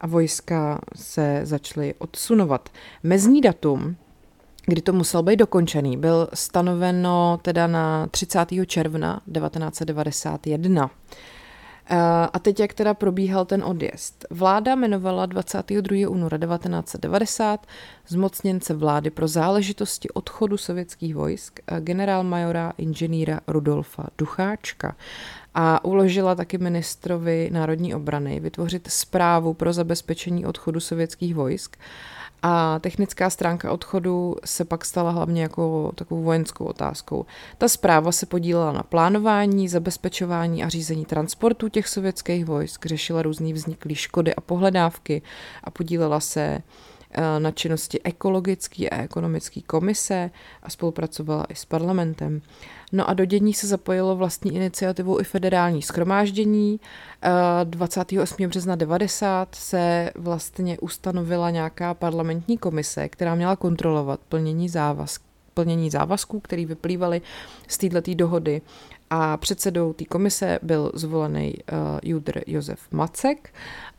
a 0.00 0.06
vojska 0.06 0.80
se 0.96 1.40
začaly 1.42 1.94
odsunovat. 1.98 2.68
Mezní 3.02 3.40
datum 3.40 3.96
kdy 4.68 4.82
to 4.82 4.92
musel 4.92 5.22
být 5.22 5.36
dokončený, 5.36 5.96
byl 5.96 6.28
stanoveno 6.34 7.38
teda 7.42 7.66
na 7.66 8.06
30. 8.06 8.46
června 8.66 9.20
1991. 9.32 10.90
A 12.32 12.38
teď, 12.38 12.60
jak 12.60 12.72
teda 12.72 12.94
probíhal 12.94 13.44
ten 13.44 13.64
odjezd? 13.64 14.26
Vláda 14.30 14.72
jmenovala 14.72 15.26
22. 15.26 16.08
února 16.08 16.38
1990 16.38 17.66
zmocněnce 18.08 18.74
vlády 18.74 19.10
pro 19.10 19.28
záležitosti 19.28 20.10
odchodu 20.10 20.56
sovětských 20.56 21.14
vojsk 21.14 21.60
generálmajora 21.80 22.72
inženýra 22.78 23.40
Rudolfa 23.46 24.06
Ducháčka 24.18 24.96
a 25.54 25.84
uložila 25.84 26.34
taky 26.34 26.58
ministrovi 26.58 27.50
národní 27.52 27.94
obrany 27.94 28.40
vytvořit 28.40 28.88
zprávu 28.90 29.54
pro 29.54 29.72
zabezpečení 29.72 30.46
odchodu 30.46 30.80
sovětských 30.80 31.34
vojsk 31.34 31.76
a 32.42 32.78
technická 32.78 33.30
stránka 33.30 33.72
odchodu 33.72 34.36
se 34.44 34.64
pak 34.64 34.84
stala 34.84 35.10
hlavně 35.10 35.42
jako 35.42 35.92
takovou 35.94 36.22
vojenskou 36.22 36.64
otázkou. 36.64 37.26
Ta 37.58 37.68
zpráva 37.68 38.12
se 38.12 38.26
podílela 38.26 38.72
na 38.72 38.82
plánování, 38.82 39.68
zabezpečování 39.68 40.64
a 40.64 40.68
řízení 40.68 41.04
transportu 41.04 41.68
těch 41.68 41.88
sovětských 41.88 42.44
vojsk, 42.44 42.86
řešila 42.86 43.22
různý 43.22 43.52
vzniklý 43.52 43.94
škody 43.94 44.34
a 44.34 44.40
pohledávky 44.40 45.22
a 45.64 45.70
podílela 45.70 46.20
se 46.20 46.62
na 47.38 47.50
činnosti 47.50 48.00
ekologické 48.02 48.88
a 48.88 49.02
ekonomické 49.02 49.60
komise 49.60 50.30
a 50.62 50.70
spolupracovala 50.70 51.44
i 51.48 51.54
s 51.54 51.64
parlamentem. 51.64 52.40
No 52.92 53.08
a 53.10 53.14
do 53.14 53.24
dění 53.24 53.54
se 53.54 53.66
zapojilo 53.66 54.16
vlastní 54.16 54.54
iniciativou 54.54 55.20
i 55.20 55.24
federální 55.24 55.82
schromáždění. 55.82 56.80
28. 57.64 58.44
Eh, 58.44 58.48
března 58.48 58.76
90 58.76 59.54
se 59.54 60.10
vlastně 60.14 60.78
ustanovila 60.78 61.50
nějaká 61.50 61.94
parlamentní 61.94 62.58
komise, 62.58 63.08
která 63.08 63.34
měla 63.34 63.56
kontrolovat 63.56 64.20
plnění 64.28 64.68
závazků 64.68 65.28
plnění 65.58 65.90
závazků, 65.90 66.40
které 66.40 66.66
vyplývaly 66.66 67.20
z 67.68 67.78
této 67.78 68.14
dohody. 68.14 68.62
A 69.10 69.36
předsedou 69.36 69.92
té 69.92 70.04
komise 70.04 70.58
byl 70.62 70.92
zvolený 70.94 71.54
uh, 71.54 71.78
Judr 72.02 72.40
Josef 72.46 72.80
Macek. 72.90 73.54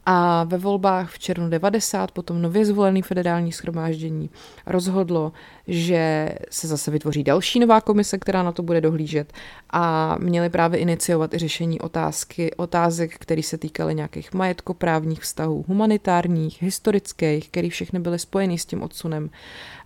A 0.06 0.43
ve 0.43 0.58
volbách 0.58 1.12
v 1.12 1.19
červnu 1.19 1.50
90 1.50 2.12
potom 2.12 2.41
nově 2.41 2.65
zvolený 2.65 3.02
federální 3.02 3.52
schromáždění 3.52 4.30
rozhodlo, 4.65 5.32
že 5.67 6.30
se 6.50 6.67
zase 6.67 6.91
vytvoří 6.91 7.24
další 7.24 7.60
nová 7.60 7.82
komise, 7.82 8.17
která 8.17 8.43
na 8.43 8.52
to 8.52 8.63
bude 8.63 8.82
dohlížet. 8.82 9.34
A 9.69 10.15
měli 10.19 10.50
právě 10.50 10.80
iniciovat 10.80 11.34
i 11.34 11.38
řešení 11.38 11.82
otázky, 11.82 12.56
otázek, 12.56 13.15
které 13.19 13.43
se 13.43 13.58
týkaly 13.58 13.95
nějakých 13.95 14.34
majetkoprávních 14.34 15.22
vztahů, 15.22 15.65
humanitárních, 15.67 16.62
historických, 16.62 17.50
které 17.50 17.69
všechny 17.69 18.00
byly 18.00 18.19
spojeny 18.19 18.58
s 18.58 18.65
tím 18.65 18.84
odsunem 18.84 19.30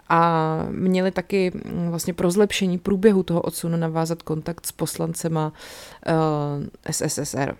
a 0.10 0.58
měli 0.70 1.12
taky 1.12 1.52
mm, 1.56 1.90
vlastně 1.90 2.14
pro 2.14 2.32
zlepšení 2.32 2.78
průběhu 2.78 3.24
toho 3.24 3.42
odsunu 3.42 3.78
navázat 3.78 4.22
kontakt 4.22 4.66
s 4.66 4.72
poslancema 4.72 5.54
eh, 6.08 6.94
SSSR. 6.94 7.56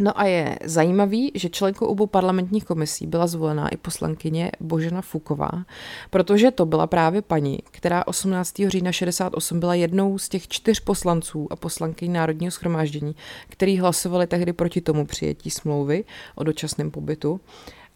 No 0.00 0.20
a 0.20 0.24
je 0.24 0.58
zajímavý, 0.64 1.32
že 1.34 1.48
členkou 1.48 1.86
obou 1.86 2.06
parlamentních 2.06 2.64
komisí 2.64 3.06
byla 3.06 3.26
zvolená 3.26 3.68
i 3.68 3.76
poslankyně 3.76 4.50
Božena 4.60 5.02
Fuková, 5.02 5.50
protože 6.10 6.50
to 6.50 6.66
byla 6.66 6.86
právě 6.86 7.22
paní, 7.22 7.58
která 7.70 8.06
18. 8.06 8.54
října 8.66 8.92
68 8.92 9.60
byla 9.60 9.74
jednou 9.74 10.18
z 10.18 10.28
těch 10.28 10.48
čtyř 10.48 10.80
poslanců 10.80 11.46
a 11.50 11.56
poslankyň 11.56 12.12
Národního 12.12 12.50
schromáždění, 12.50 13.14
který 13.48 13.78
hlasovali 13.78 14.26
tehdy 14.26 14.52
proti 14.52 14.80
tomu 14.80 15.06
přijetí 15.06 15.50
smlouvy 15.50 16.04
o 16.34 16.44
dočasném 16.44 16.90
pobytu. 16.90 17.40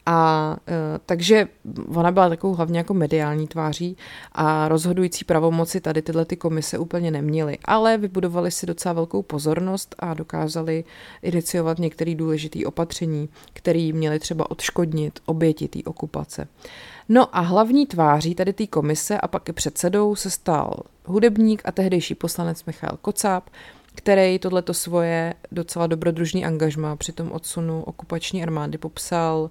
A 0.06 0.56
e, 0.68 0.98
takže 1.06 1.48
ona 1.94 2.10
byla 2.10 2.28
takovou 2.28 2.54
hlavně 2.54 2.78
jako 2.78 2.94
mediální 2.94 3.46
tváří 3.48 3.96
a 4.32 4.68
rozhodující 4.68 5.24
pravomoci 5.24 5.80
tady 5.80 6.02
tyhle 6.02 6.24
ty 6.24 6.36
komise 6.36 6.78
úplně 6.78 7.10
neměly, 7.10 7.58
ale 7.64 7.98
vybudovali 7.98 8.50
si 8.50 8.66
docela 8.66 8.92
velkou 8.92 9.22
pozornost 9.22 9.94
a 9.98 10.14
dokázali 10.14 10.84
iniciovat 11.22 11.78
některé 11.78 12.14
důležité 12.14 12.66
opatření, 12.66 13.28
které 13.52 13.90
měly 13.92 14.18
třeba 14.18 14.50
odškodnit 14.50 15.20
oběti 15.26 15.68
té 15.68 15.78
okupace. 15.84 16.48
No 17.08 17.36
a 17.36 17.40
hlavní 17.40 17.86
tváří 17.86 18.34
tady 18.34 18.52
té 18.52 18.66
komise 18.66 19.18
a 19.18 19.28
pak 19.28 19.48
i 19.48 19.52
předsedou 19.52 20.16
se 20.16 20.30
stal 20.30 20.74
hudebník 21.04 21.62
a 21.64 21.72
tehdejší 21.72 22.14
poslanec 22.14 22.64
Michal 22.64 22.98
Kocáb, 23.00 23.44
který 23.94 24.38
tohleto 24.38 24.74
svoje 24.74 25.34
docela 25.52 25.86
dobrodružný 25.86 26.44
angažma 26.44 26.96
při 26.96 27.12
tom 27.12 27.32
odsunu 27.32 27.82
okupační 27.82 28.42
armády 28.42 28.78
popsal 28.78 29.50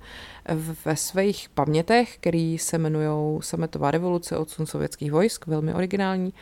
ve 0.86 0.96
svých 0.96 1.50
pamětech, 1.50 2.18
který 2.18 2.58
se 2.58 2.76
jmenují 2.76 3.42
Sametová 3.42 3.92
revoluce, 3.92 4.38
odsun 4.38 4.66
sovětských 4.66 5.12
vojsk, 5.12 5.48
velmi 5.48 5.74
originální. 5.74 6.34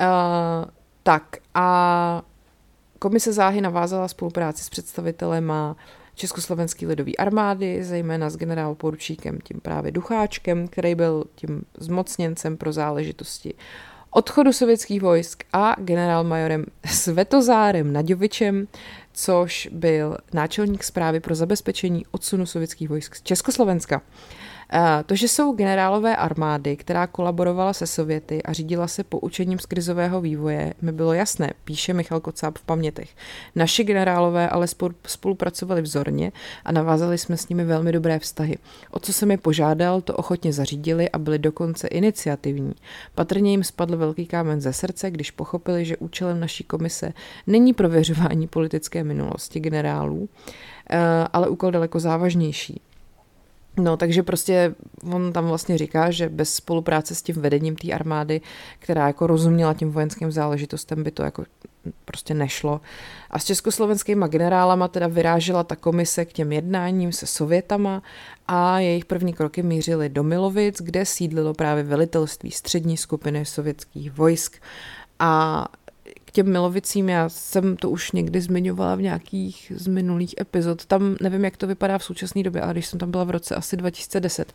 Uh, 0.00 0.06
tak 1.02 1.36
a 1.54 2.22
komise 2.98 3.32
záhy 3.32 3.60
navázala 3.60 4.08
spolupráci 4.08 4.64
s 4.64 4.68
představitelem 4.68 5.50
a 5.50 5.76
Československé 6.14 6.86
lidové 6.86 7.12
armády, 7.18 7.84
zejména 7.84 8.30
s 8.30 8.36
generál 8.36 8.74
poručíkem 8.74 9.38
tím 9.40 9.60
právě 9.60 9.92
Ducháčkem, 9.92 10.68
který 10.68 10.94
byl 10.94 11.24
tím 11.34 11.62
zmocněncem 11.78 12.56
pro 12.56 12.72
záležitosti 12.72 13.54
odchodu 14.16 14.52
sovětských 14.52 15.02
vojsk 15.02 15.44
a 15.52 15.76
generálmajorem 15.78 16.64
Svetozárem 16.86 17.92
Naďovičem, 17.92 18.68
což 19.12 19.68
byl 19.72 20.16
náčelník 20.32 20.84
zprávy 20.84 21.20
pro 21.20 21.34
zabezpečení 21.34 22.06
odsunu 22.10 22.46
sovětských 22.46 22.88
vojsk 22.88 23.14
z 23.14 23.22
Československa. 23.22 24.02
Eh, 24.72 25.04
to, 25.06 25.14
že 25.14 25.28
jsou 25.28 25.52
generálové 25.52 26.16
armády, 26.16 26.76
která 26.76 27.06
kolaborovala 27.06 27.72
se 27.72 27.86
Sověty 27.86 28.42
a 28.42 28.52
řídila 28.52 28.88
se 28.88 29.04
poučením 29.04 29.58
z 29.58 29.66
krizového 29.66 30.20
vývoje, 30.20 30.74
mi 30.82 30.92
bylo 30.92 31.12
jasné, 31.12 31.52
píše 31.64 31.94
Michal 31.94 32.20
Kocáb 32.20 32.58
v 32.58 32.62
pamětech. 32.62 33.10
Naši 33.54 33.84
generálové 33.84 34.48
ale 34.48 34.66
spolupracovali 35.06 35.82
vzorně 35.82 36.32
a 36.64 36.72
navázali 36.72 37.18
jsme 37.18 37.36
s 37.36 37.48
nimi 37.48 37.64
velmi 37.64 37.92
dobré 37.92 38.18
vztahy. 38.18 38.58
O 38.90 38.98
co 38.98 39.12
jsem 39.12 39.30
je 39.30 39.38
požádal, 39.38 40.00
to 40.00 40.14
ochotně 40.14 40.52
zařídili 40.52 41.10
a 41.10 41.18
byli 41.18 41.38
dokonce 41.38 41.88
iniciativní. 41.88 42.74
Patrně 43.14 43.50
jim 43.50 43.64
spadl 43.64 43.96
velký 43.96 44.26
kámen 44.26 44.60
ze 44.60 44.72
srdce, 44.72 45.10
když 45.10 45.30
pochopili, 45.30 45.84
že 45.84 45.96
účelem 45.96 46.40
naší 46.40 46.64
komise 46.64 47.12
není 47.46 47.72
prověřování 47.72 48.46
politické 48.46 49.04
minulosti 49.04 49.60
generálů, 49.60 50.28
eh, 50.90 50.98
ale 51.32 51.48
úkol 51.48 51.70
daleko 51.70 52.00
závažnější. 52.00 52.80
No, 53.76 53.96
takže 53.96 54.22
prostě 54.22 54.74
on 55.12 55.32
tam 55.32 55.46
vlastně 55.46 55.78
říká, 55.78 56.10
že 56.10 56.28
bez 56.28 56.54
spolupráce 56.54 57.14
s 57.14 57.22
tím 57.22 57.36
vedením 57.36 57.76
té 57.76 57.92
armády, 57.92 58.40
která 58.78 59.06
jako 59.06 59.26
rozuměla 59.26 59.74
tím 59.74 59.90
vojenským 59.90 60.32
záležitostem, 60.32 61.02
by 61.02 61.10
to 61.10 61.22
jako 61.22 61.44
prostě 62.04 62.34
nešlo. 62.34 62.80
A 63.30 63.38
s 63.38 63.44
československýma 63.44 64.26
generálama 64.26 64.88
teda 64.88 65.06
vyrážela 65.06 65.64
ta 65.64 65.76
komise 65.76 66.24
k 66.24 66.32
těm 66.32 66.52
jednáním 66.52 67.12
se 67.12 67.26
Sovětama 67.26 68.02
a 68.48 68.78
jejich 68.78 69.04
první 69.04 69.32
kroky 69.32 69.62
mířily 69.62 70.08
do 70.08 70.22
Milovic, 70.22 70.80
kde 70.80 71.06
sídlilo 71.06 71.54
právě 71.54 71.82
velitelství 71.82 72.50
střední 72.50 72.96
skupiny 72.96 73.44
sovětských 73.44 74.12
vojsk. 74.12 74.56
A 75.18 75.64
těm 76.36 76.52
Milovicím, 76.52 77.08
já 77.08 77.28
jsem 77.28 77.76
to 77.76 77.90
už 77.90 78.12
někdy 78.12 78.40
zmiňovala 78.40 78.94
v 78.94 79.02
nějakých 79.02 79.72
z 79.74 79.86
minulých 79.86 80.34
epizod, 80.40 80.86
tam 80.86 81.16
nevím, 81.22 81.44
jak 81.44 81.56
to 81.56 81.66
vypadá 81.66 81.98
v 81.98 82.04
současné 82.04 82.42
době, 82.42 82.62
ale 82.62 82.72
když 82.72 82.86
jsem 82.86 82.98
tam 82.98 83.10
byla 83.10 83.24
v 83.24 83.30
roce 83.30 83.54
asi 83.54 83.76
2010, 83.76 84.52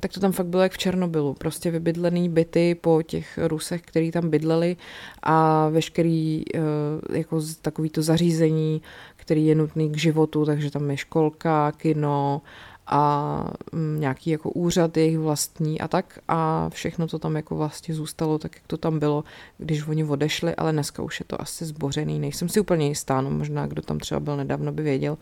tak 0.00 0.12
to 0.12 0.20
tam 0.20 0.32
fakt 0.32 0.46
bylo 0.46 0.62
jak 0.62 0.72
v 0.72 0.78
Černobylu, 0.78 1.34
prostě 1.34 1.70
vybydlený 1.70 2.28
byty 2.28 2.74
po 2.74 3.02
těch 3.02 3.38
Rusech, 3.42 3.82
který 3.82 4.10
tam 4.10 4.30
bydleli 4.30 4.76
a 5.22 5.68
veškerý 5.68 6.42
eh, 6.54 7.18
jako 7.18 7.40
takový 7.62 7.90
to 7.90 8.02
zařízení, 8.02 8.82
který 9.16 9.46
je 9.46 9.54
nutný 9.54 9.90
k 9.90 9.96
životu, 9.96 10.44
takže 10.44 10.70
tam 10.70 10.90
je 10.90 10.96
školka, 10.96 11.72
kino, 11.72 12.42
a 12.88 13.44
mm, 13.72 14.00
nějaký 14.00 14.30
jako 14.30 14.50
úřad 14.50 14.96
jejich 14.96 15.18
vlastní 15.18 15.80
a 15.80 15.88
tak 15.88 16.18
a 16.28 16.68
všechno 16.68 17.06
to 17.06 17.18
tam 17.18 17.36
jako 17.36 17.56
vlastně 17.56 17.94
zůstalo 17.94 18.38
tak, 18.38 18.54
jak 18.54 18.66
to 18.66 18.76
tam 18.76 18.98
bylo, 18.98 19.24
když 19.58 19.86
oni 19.86 20.04
odešli, 20.04 20.54
ale 20.54 20.72
dneska 20.72 21.02
už 21.02 21.20
je 21.20 21.24
to 21.26 21.40
asi 21.40 21.64
zbořený, 21.64 22.18
nejsem 22.18 22.48
si 22.48 22.60
úplně 22.60 22.88
jistá, 22.88 23.20
no 23.20 23.30
možná 23.30 23.66
kdo 23.66 23.82
tam 23.82 23.98
třeba 23.98 24.20
byl 24.20 24.36
nedávno 24.36 24.72
by 24.72 24.82
věděl. 24.82 25.12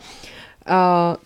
Uh, 0.70 0.74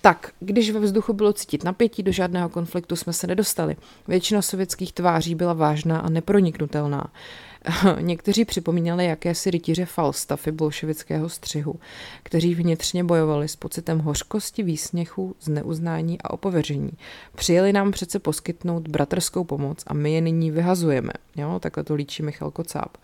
tak, 0.00 0.32
když 0.40 0.70
ve 0.70 0.80
vzduchu 0.80 1.12
bylo 1.12 1.32
cítit 1.32 1.64
napětí, 1.64 2.02
do 2.02 2.12
žádného 2.12 2.48
konfliktu 2.48 2.96
jsme 2.96 3.12
se 3.12 3.26
nedostali. 3.26 3.76
Většina 4.08 4.42
sovětských 4.42 4.92
tváří 4.92 5.34
byla 5.34 5.52
vážná 5.52 5.98
a 5.98 6.10
neproniknutelná. 6.10 7.06
Někteří 8.00 8.44
připomínali 8.44 9.04
jakési 9.04 9.50
rytíře 9.50 9.84
Falstaffy 9.84 10.52
bolševického 10.52 11.28
střihu, 11.28 11.74
kteří 12.22 12.54
vnitřně 12.54 13.04
bojovali 13.04 13.48
s 13.48 13.56
pocitem 13.56 13.98
hořkosti, 13.98 14.62
výsměchu, 14.62 15.36
zneuznání 15.40 16.22
a 16.22 16.30
opoveření. 16.30 16.90
Přijeli 17.34 17.72
nám 17.72 17.92
přece 17.92 18.18
poskytnout 18.18 18.88
bratrskou 18.88 19.44
pomoc 19.44 19.84
a 19.86 19.94
my 19.94 20.12
je 20.12 20.20
nyní 20.20 20.50
vyhazujeme. 20.50 21.12
Jo, 21.36 21.58
takhle 21.60 21.84
to 21.84 21.94
líčí 21.94 22.22
Michal 22.22 22.50
Kocáb. 22.50 22.96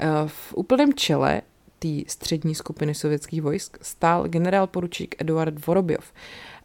Eh, 0.00 0.06
v 0.26 0.54
úplném 0.54 0.94
čele 0.94 1.42
té 1.78 1.88
střední 2.06 2.54
skupiny 2.54 2.94
sovětských 2.94 3.42
vojsk 3.42 3.78
stál 3.82 4.28
generál 4.28 4.66
poručík 4.66 5.14
Eduard 5.18 5.66
Vorobjov. 5.66 6.12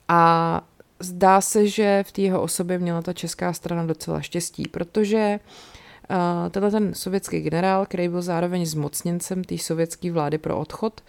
A 0.08 0.62
zdá 1.00 1.42
se, 1.42 1.68
že 1.68 2.04
v 2.08 2.12
té 2.12 2.22
jeho 2.22 2.42
osobě 2.42 2.80
měla 2.80 3.02
ta 3.02 3.14
česká 3.14 3.54
strana 3.54 3.86
docela 3.86 4.22
štěstí, 4.22 4.68
protože 4.68 5.40
uh, 5.44 5.81
tenhle 6.52 6.72
ten 6.72 6.94
sovětský 6.94 7.42
generál, 7.42 7.86
který 7.86 8.10
byl 8.10 8.22
zároveň 8.22 8.66
zmocněncem 8.66 9.44
té 9.44 9.58
sovětské 9.58 10.12
vlády 10.12 10.38
pro 10.38 10.60
odchod, 10.60 11.02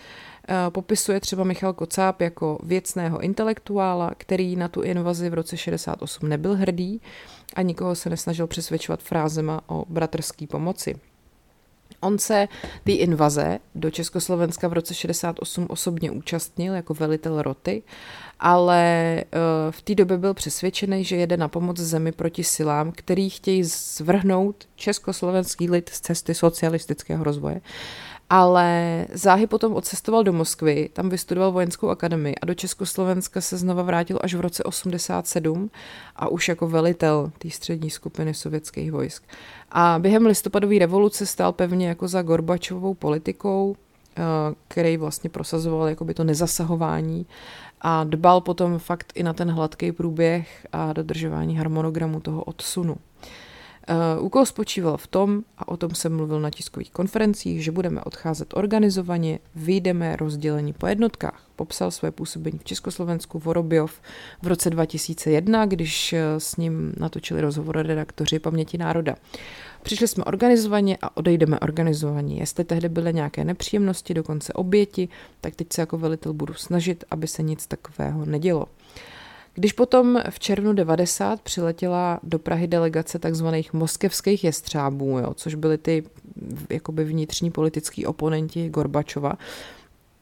Popisuje 0.70 1.20
třeba 1.20 1.44
Michal 1.44 1.72
Kocáb 1.72 2.20
jako 2.20 2.58
věcného 2.62 3.20
intelektuála, 3.20 4.10
který 4.18 4.56
na 4.56 4.68
tu 4.68 4.82
invazi 4.82 5.30
v 5.30 5.34
roce 5.34 5.56
68 5.56 6.28
nebyl 6.28 6.56
hrdý 6.56 7.00
a 7.54 7.62
nikoho 7.62 7.94
se 7.94 8.10
nesnažil 8.10 8.46
přesvědčovat 8.46 9.02
frázema 9.02 9.60
o 9.66 9.84
bratrský 9.88 10.46
pomoci. 10.46 10.94
On 12.02 12.18
se 12.18 12.48
té 12.84 12.92
invaze 12.92 13.58
do 13.74 13.90
Československa 13.90 14.68
v 14.68 14.72
roce 14.72 14.94
68 14.94 15.66
osobně 15.70 16.10
účastnil 16.10 16.74
jako 16.74 16.94
velitel 16.94 17.42
roty, 17.42 17.82
ale 18.40 18.84
eh, 19.16 19.24
v 19.70 19.82
té 19.82 19.94
době 19.94 20.18
byl 20.18 20.34
přesvědčený, 20.34 21.04
že 21.04 21.16
jede 21.16 21.36
na 21.36 21.48
pomoc 21.48 21.76
zemi 21.76 22.12
proti 22.12 22.44
silám, 22.44 22.92
který 22.92 23.30
chtějí 23.30 23.64
zvrhnout 23.64 24.64
československý 24.76 25.70
lid 25.70 25.88
z 25.88 26.00
cesty 26.00 26.34
socialistického 26.34 27.24
rozvoje 27.24 27.60
ale 28.32 29.06
záhy 29.12 29.46
potom 29.46 29.74
odcestoval 29.74 30.24
do 30.24 30.32
Moskvy, 30.32 30.88
tam 30.92 31.08
vystudoval 31.08 31.52
vojenskou 31.52 31.88
akademii 31.88 32.34
a 32.34 32.46
do 32.46 32.54
Československa 32.54 33.40
se 33.40 33.56
znova 33.56 33.82
vrátil 33.82 34.18
až 34.22 34.34
v 34.34 34.40
roce 34.40 34.64
87 34.64 35.70
a 36.16 36.28
už 36.28 36.48
jako 36.48 36.68
velitel 36.68 37.32
té 37.38 37.50
střední 37.50 37.90
skupiny 37.90 38.34
sovětských 38.34 38.92
vojsk. 38.92 39.22
A 39.72 39.98
během 39.98 40.26
listopadové 40.26 40.78
revoluce 40.78 41.26
stál 41.26 41.52
pevně 41.52 41.88
jako 41.88 42.08
za 42.08 42.22
Gorbačovou 42.22 42.94
politikou, 42.94 43.76
eh, 44.16 44.22
který 44.68 44.96
vlastně 44.96 45.30
prosazoval 45.30 45.88
jakoby 45.88 46.14
to 46.14 46.24
nezasahování 46.24 47.26
a 47.80 48.04
dbal 48.04 48.40
potom 48.40 48.78
fakt 48.78 49.12
i 49.14 49.22
na 49.22 49.32
ten 49.32 49.50
hladký 49.50 49.92
průběh 49.92 50.66
a 50.72 50.92
dodržování 50.92 51.56
harmonogramu 51.56 52.20
toho 52.20 52.44
odsunu. 52.44 52.96
Uh, 53.90 54.24
úkol 54.24 54.46
spočíval 54.46 54.96
v 54.96 55.06
tom, 55.06 55.42
a 55.58 55.68
o 55.68 55.76
tom 55.76 55.94
jsem 55.94 56.16
mluvil 56.16 56.40
na 56.40 56.50
tiskových 56.50 56.90
konferencích, 56.90 57.64
že 57.64 57.72
budeme 57.72 58.00
odcházet 58.00 58.54
organizovaně, 58.56 59.38
vyjdeme 59.54 60.16
rozdělení 60.16 60.72
po 60.72 60.86
jednotkách. 60.86 61.46
Popsal 61.56 61.90
své 61.90 62.10
působení 62.10 62.58
v 62.58 62.64
Československu 62.64 63.38
Vorobiov 63.38 64.00
v 64.42 64.46
roce 64.46 64.70
2001, 64.70 65.66
když 65.66 66.12
eh, 66.12 66.22
s 66.38 66.56
ním 66.56 66.94
natočili 66.96 67.40
rozhovor 67.40 67.86
redaktoři 67.86 68.38
Paměti 68.38 68.78
národa. 68.78 69.14
Přišli 69.82 70.08
jsme 70.08 70.24
organizovaně 70.24 70.98
a 71.02 71.16
odejdeme 71.16 71.60
organizovaně. 71.60 72.36
Jestli 72.36 72.64
tehdy 72.64 72.88
byly 72.88 73.14
nějaké 73.14 73.44
nepříjemnosti, 73.44 74.14
dokonce 74.14 74.52
oběti, 74.52 75.08
tak 75.40 75.54
teď 75.54 75.72
se 75.72 75.82
jako 75.82 75.98
velitel 75.98 76.32
budu 76.32 76.54
snažit, 76.54 77.04
aby 77.10 77.26
se 77.26 77.42
nic 77.42 77.66
takového 77.66 78.24
nedělo. 78.24 78.66
Když 79.54 79.72
potom 79.72 80.20
v 80.30 80.38
červnu 80.38 80.72
90 80.72 81.40
přiletěla 81.40 82.20
do 82.22 82.38
Prahy 82.38 82.66
delegace 82.66 83.18
takzvaných 83.18 83.72
moskevských 83.72 84.44
jestřábů, 84.44 85.18
jo, 85.18 85.34
což 85.34 85.54
byly 85.54 85.78
ty 85.78 86.04
jakoby 86.70 87.04
vnitřní 87.04 87.50
politický 87.50 88.06
oponenti 88.06 88.68
Gorbačova, 88.68 89.32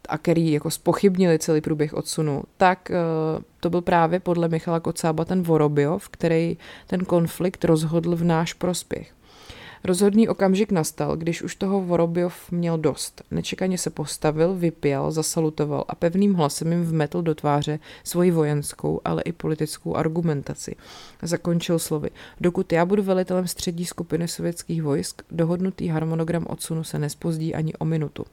a 0.08 0.18
který 0.18 0.52
jako 0.52 0.70
spochybnili 0.70 1.38
celý 1.38 1.60
průběh 1.60 1.94
odsunu, 1.94 2.42
tak 2.56 2.90
uh, 2.90 3.42
to 3.60 3.70
byl 3.70 3.80
právě 3.80 4.20
podle 4.20 4.48
Michala 4.48 4.80
Kocába 4.80 5.24
ten 5.24 5.42
Vorobiov, 5.42 6.08
který 6.08 6.56
ten 6.86 7.04
konflikt 7.04 7.64
rozhodl 7.64 8.16
v 8.16 8.24
náš 8.24 8.52
prospěch. 8.52 9.12
Rozhodný 9.84 10.28
okamžik 10.28 10.72
nastal, 10.72 11.16
když 11.16 11.42
už 11.42 11.54
toho 11.54 11.80
Vorobiov 11.80 12.50
měl 12.50 12.78
dost. 12.78 13.22
Nečekaně 13.30 13.78
se 13.78 13.90
postavil, 13.90 14.54
vypěl, 14.54 15.10
zasalutoval 15.10 15.84
a 15.88 15.94
pevným 15.94 16.34
hlasem 16.34 16.72
jim 16.72 16.84
vmetl 16.84 17.22
do 17.22 17.34
tváře 17.34 17.78
svoji 18.04 18.30
vojenskou, 18.30 19.00
ale 19.04 19.22
i 19.22 19.32
politickou 19.32 19.96
argumentaci. 19.96 20.76
Zakončil 21.22 21.78
slovy. 21.78 22.10
Dokud 22.40 22.72
já 22.72 22.84
budu 22.84 23.02
velitelem 23.02 23.46
střední 23.46 23.84
skupiny 23.84 24.28
sovětských 24.28 24.82
vojsk, 24.82 25.22
dohodnutý 25.30 25.88
harmonogram 25.88 26.46
odsunu 26.48 26.84
se 26.84 26.98
nespozdí 26.98 27.54
ani 27.54 27.74
o 27.74 27.84
minutu. 27.84 28.24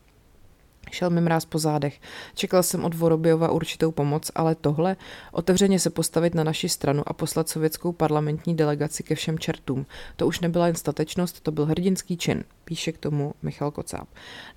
Šel 0.92 1.10
mi 1.10 1.22
mráz 1.22 1.46
po 1.46 1.60
zádech. 1.60 2.00
Čekal 2.36 2.64
jsem 2.64 2.86
od 2.86 2.94
Vorobiova 2.94 3.52
určitou 3.52 3.92
pomoc, 3.92 4.32
ale 4.36 4.56
tohle, 4.56 4.96
otevřeně 5.32 5.80
se 5.80 5.90
postavit 5.90 6.36
na 6.36 6.44
naši 6.44 6.70
stranu 6.70 7.04
a 7.06 7.14
poslat 7.14 7.50
sovětskou 7.50 7.92
parlamentní 7.92 8.56
delegaci 8.56 9.04
ke 9.04 9.16
všem 9.16 9.40
čertům, 9.40 9.86
to 10.16 10.28
už 10.28 10.40
nebyla 10.40 10.68
jen 10.68 10.76
statečnost, 10.76 11.42
to 11.42 11.52
byl 11.52 11.66
hrdinský 11.66 12.18
čin, 12.18 12.44
píše 12.66 12.92
k 12.92 12.98
tomu 12.98 13.34
Michal 13.42 13.72
Kocáb. 13.72 14.08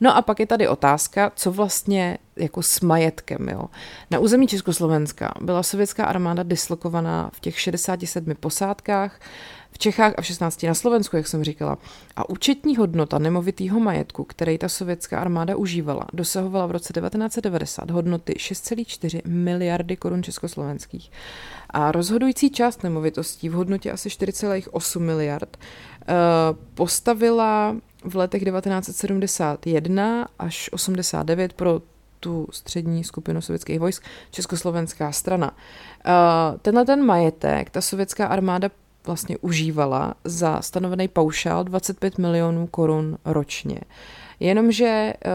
No 0.01 0.17
a 0.17 0.23
pak 0.23 0.41
je 0.41 0.47
tady 0.47 0.69
otázka, 0.69 1.33
co 1.35 1.53
vlastně 1.53 2.19
jako 2.37 2.63
s 2.63 2.81
majetkem. 2.81 3.49
Jo. 3.49 3.65
Na 4.11 4.19
území 4.19 4.47
Československa 4.47 5.35
byla 5.41 5.63
sovětská 5.63 6.05
armáda 6.05 6.43
dislokovaná 6.43 7.31
v 7.33 7.41
těch 7.41 7.61
67 7.61 8.35
posádkách, 8.41 9.21
v 9.73 9.79
Čechách 9.79 10.13
a 10.17 10.23
v 10.23 10.27
16 10.27 10.63
na 10.63 10.75
Slovensku, 10.75 11.17
jak 11.17 11.29
jsem 11.29 11.45
říkala. 11.45 11.79
A 12.17 12.29
účetní 12.29 12.77
hodnota 12.77 13.19
nemovitého 13.19 13.81
majetku, 13.81 14.25
který 14.25 14.59
ta 14.59 14.69
sovětská 14.69 15.21
armáda 15.21 15.57
užívala, 15.57 16.07
dosahovala 16.13 16.67
v 16.67 16.71
roce 16.71 16.93
1990 16.93 17.91
hodnoty 17.91 18.33
6,4 18.33 19.21
miliardy 19.27 19.97
korun 19.97 20.23
československých. 20.23 21.11
A 21.71 21.93
rozhodující 21.93 22.51
část 22.51 22.83
nemovitostí 22.83 23.49
v 23.49 23.53
hodnotě 23.53 23.93
asi 23.93 24.09
4,8 24.09 25.01
miliard 25.01 25.57
eh, 25.57 26.15
postavila 26.75 27.77
v 28.05 28.17
letech 28.17 28.45
1971 28.45 30.29
až 30.39 30.71
89 30.73 31.53
pro 31.53 31.83
tu 32.21 32.47
střední 32.51 33.05
skupinu 33.05 33.41
sovětských 33.41 33.81
vojsk 33.81 34.05
Československá 34.31 35.13
strana. 35.13 35.57
Eh, 36.07 36.11
tenhle 36.63 36.85
ten 36.85 37.05
majetek 37.05 37.71
ta 37.71 37.81
sovětská 37.81 38.27
armáda 38.27 38.69
vlastně 39.07 39.39
užívala 39.39 40.15
za 40.25 40.63
stanovený 40.63 41.09
paušál 41.09 41.65
25 41.65 42.19
milionů 42.19 42.67
korun 42.67 43.19
ročně. 43.25 43.81
Jenomže 44.41 45.13
uh, 45.27 45.33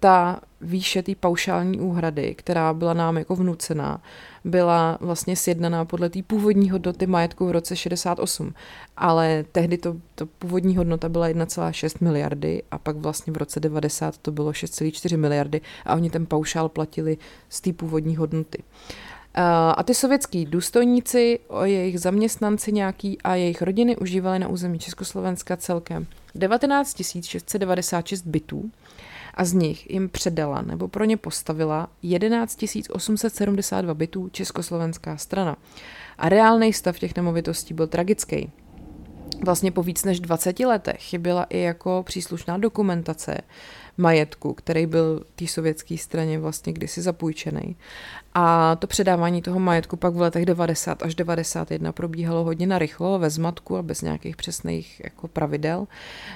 ta 0.00 0.40
výše 0.60 1.02
té 1.02 1.14
paušální 1.14 1.80
úhrady, 1.80 2.34
která 2.34 2.74
byla 2.74 2.94
nám 2.94 3.18
jako 3.18 3.36
vnucená, 3.36 4.02
byla 4.44 4.98
vlastně 5.00 5.36
sjednaná 5.36 5.84
podle 5.84 6.10
té 6.10 6.22
původní 6.22 6.70
hodnoty 6.70 7.06
majetku 7.06 7.46
v 7.46 7.50
roce 7.50 7.76
68. 7.76 8.54
Ale 8.96 9.44
tehdy 9.52 9.78
to, 9.78 9.96
to 10.14 10.26
původní 10.26 10.76
hodnota 10.76 11.08
byla 11.08 11.28
1,6 11.28 11.96
miliardy 12.00 12.62
a 12.70 12.78
pak 12.78 12.96
vlastně 12.96 13.32
v 13.32 13.36
roce 13.36 13.60
90 13.60 14.18
to 14.18 14.32
bylo 14.32 14.50
6,4 14.50 15.18
miliardy 15.18 15.60
a 15.84 15.94
oni 15.94 16.10
ten 16.10 16.26
paušál 16.26 16.68
platili 16.68 17.18
z 17.48 17.60
té 17.60 17.72
původní 17.72 18.16
hodnoty. 18.16 18.58
Uh, 18.58 19.11
a 19.34 19.82
ty 19.82 19.94
sovětský 19.94 20.44
důstojníci, 20.44 21.38
jejich 21.64 22.00
zaměstnanci 22.00 22.72
nějaký 22.72 23.22
a 23.22 23.34
jejich 23.34 23.62
rodiny 23.62 23.96
užívali 23.96 24.38
na 24.38 24.48
území 24.48 24.78
Československa 24.78 25.56
celkem 25.56 26.06
19 26.34 27.02
696 27.22 28.26
bytů 28.26 28.70
a 29.34 29.44
z 29.44 29.52
nich 29.52 29.90
jim 29.90 30.08
předala 30.08 30.62
nebo 30.62 30.88
pro 30.88 31.04
ně 31.04 31.16
postavila 31.16 31.88
11 32.02 32.64
872 32.90 33.94
bytů 33.94 34.28
československá 34.28 35.16
strana. 35.16 35.56
A 36.18 36.28
reálný 36.28 36.72
stav 36.72 36.98
těch 36.98 37.16
nemovitostí 37.16 37.74
byl 37.74 37.86
tragický. 37.86 38.50
Vlastně 39.44 39.72
po 39.72 39.82
víc 39.82 40.04
než 40.04 40.20
20 40.20 40.60
letech 40.60 41.02
chyběla 41.02 41.44
i 41.44 41.58
jako 41.58 42.02
příslušná 42.06 42.58
dokumentace 42.58 43.38
majetku, 43.96 44.54
který 44.54 44.86
byl 44.86 45.24
té 45.36 45.46
sovětské 45.46 45.98
straně 45.98 46.38
vlastně 46.38 46.72
kdysi 46.72 47.02
zapůjčený. 47.02 47.76
A 48.34 48.76
to 48.76 48.86
předávání 48.86 49.42
toho 49.42 49.60
majetku 49.60 49.96
pak 49.96 50.14
v 50.14 50.20
letech 50.20 50.46
90 50.46 51.02
až 51.02 51.14
91 51.14 51.92
probíhalo 51.92 52.44
hodně 52.44 52.66
narychlo, 52.66 53.18
ve 53.18 53.30
zmatku 53.30 53.76
a 53.76 53.82
bez 53.82 54.02
nějakých 54.02 54.36
přesných 54.36 55.00
jako 55.04 55.28
pravidel. 55.28 55.86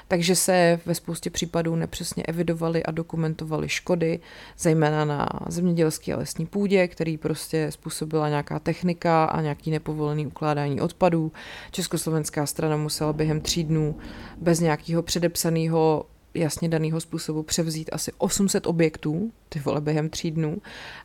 Takže 0.07 0.35
se 0.35 0.79
ve 0.85 0.95
spoustě 0.95 1.29
případů 1.29 1.75
nepřesně 1.75 2.23
evidovaly 2.23 2.83
a 2.83 2.91
dokumentovaly 2.91 3.69
škody, 3.69 4.19
zejména 4.57 5.05
na 5.05 5.29
zemědělské 5.49 6.13
a 6.13 6.17
lesní 6.17 6.45
půdě, 6.45 6.87
který 6.87 7.17
prostě 7.17 7.71
způsobila 7.71 8.29
nějaká 8.29 8.59
technika 8.59 9.25
a 9.25 9.41
nějaký 9.41 9.71
nepovolený 9.71 10.27
ukládání 10.27 10.81
odpadů. 10.81 11.31
Československá 11.71 12.45
strana 12.45 12.77
musela 12.77 13.13
během 13.13 13.41
tří 13.41 13.63
dnů 13.63 13.95
bez 14.37 14.59
nějakého 14.59 15.03
předepsaného 15.03 16.05
jasně 16.37 16.69
daného 16.69 16.99
způsobu 16.99 17.43
převzít 17.43 17.89
asi 17.93 18.11
800 18.17 18.67
objektů, 18.67 19.31
ty 19.49 19.59
vole 19.59 19.81
během 19.81 20.09
tří 20.09 20.31
dnů, 20.31 20.57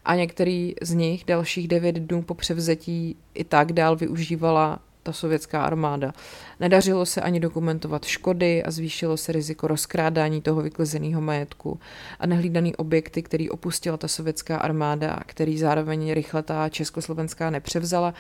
a 0.05 0.14
některý 0.14 0.75
z 0.83 0.95
nich 0.95 1.25
dalších 1.25 1.68
devět 1.68 1.97
dnů 1.97 2.23
po 2.23 2.35
převzetí 2.35 3.16
i 3.35 3.45
tak 3.45 3.73
dál 3.73 3.97
využívala 3.97 4.79
ta 5.03 5.12
sovětská 5.12 5.64
armáda. 5.64 6.12
Nedařilo 6.61 7.07
se 7.07 7.21
ani 7.21 7.40
dokumentovat 7.40 8.05
škody 8.05 8.62
a 8.62 8.71
zvýšilo 8.71 9.16
se 9.16 9.33
riziko 9.33 9.66
rozkrádání 9.66 10.42
toho 10.42 10.62
vyklizeného 10.62 11.21
majetku 11.21 11.81
a 12.21 12.27
nehlídaný 12.27 12.77
objekty, 12.77 13.23
který 13.23 13.51
opustila 13.51 13.97
ta 13.97 14.09
sovětská 14.09 14.57
armáda 14.57 15.12
a 15.12 15.25
který 15.25 15.59
zároveň 15.59 16.12
rychle 16.12 16.42
ta 16.42 16.68
československá 16.68 17.51
nepřevzala, 17.51 18.14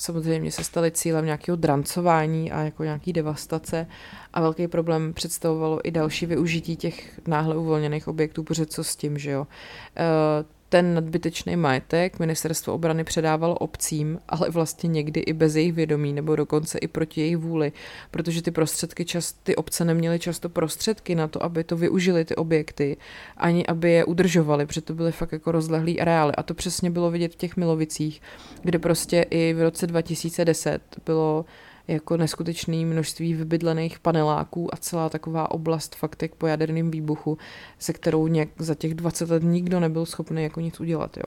samozřejmě 0.00 0.52
se 0.52 0.64
staly 0.64 0.90
cílem 0.90 1.24
nějakého 1.24 1.56
drancování 1.56 2.52
a 2.52 2.60
jako 2.60 2.84
nějaký 2.84 3.12
devastace 3.12 3.86
a 4.32 4.40
velký 4.40 4.68
problém 4.68 5.12
představovalo 5.12 5.88
i 5.88 5.90
další 5.90 6.26
využití 6.26 6.76
těch 6.76 7.20
náhle 7.26 7.56
uvolněných 7.56 8.08
objektů, 8.08 8.42
protože 8.42 8.66
co 8.66 8.84
s 8.84 8.96
tím, 8.96 9.18
že 9.18 9.30
jo. 9.30 9.46
E, 9.96 10.59
ten 10.70 10.94
nadbytečný 10.94 11.56
majetek 11.56 12.18
ministerstvo 12.18 12.74
obrany 12.74 13.04
předávalo 13.04 13.54
obcím, 13.54 14.18
ale 14.28 14.50
vlastně 14.50 14.88
někdy 14.88 15.20
i 15.20 15.32
bez 15.32 15.56
jejich 15.56 15.72
vědomí, 15.72 16.12
nebo 16.12 16.36
dokonce 16.36 16.78
i 16.78 16.88
proti 16.88 17.20
jejich 17.20 17.36
vůli, 17.36 17.72
protože 18.10 18.42
ty 18.42 18.50
prostředky, 18.50 19.04
čas, 19.04 19.32
ty 19.32 19.56
obce 19.56 19.84
neměly 19.84 20.18
často 20.18 20.48
prostředky 20.48 21.14
na 21.14 21.28
to, 21.28 21.42
aby 21.42 21.64
to 21.64 21.76
využili 21.76 22.24
ty 22.24 22.36
objekty, 22.36 22.96
ani 23.36 23.66
aby 23.66 23.90
je 23.90 24.04
udržovali, 24.04 24.66
protože 24.66 24.80
to 24.80 24.94
byly 24.94 25.12
fakt 25.12 25.32
jako 25.32 25.52
rozlehlý 25.52 26.00
areály. 26.00 26.32
A 26.36 26.42
to 26.42 26.54
přesně 26.54 26.90
bylo 26.90 27.10
vidět 27.10 27.32
v 27.32 27.36
těch 27.36 27.56
Milovicích, 27.56 28.22
kde 28.62 28.78
prostě 28.78 29.26
i 29.30 29.52
v 29.52 29.62
roce 29.62 29.86
2010 29.86 30.82
bylo 31.06 31.44
jako 31.90 32.16
neskutečné 32.16 32.76
množství 32.76 33.34
vybydlených 33.34 33.98
paneláků 33.98 34.74
a 34.74 34.76
celá 34.76 35.08
taková 35.08 35.50
oblast 35.50 35.96
faktek 35.96 36.34
po 36.34 36.46
jaderném 36.46 36.90
výbuchu, 36.90 37.38
se 37.78 37.92
kterou 37.92 38.26
nějak 38.26 38.48
za 38.58 38.74
těch 38.74 38.94
20 38.94 39.30
let 39.30 39.42
nikdo 39.42 39.80
nebyl 39.80 40.06
schopný 40.06 40.42
jako 40.42 40.60
nic 40.60 40.80
udělat. 40.80 41.16
Jo. 41.16 41.24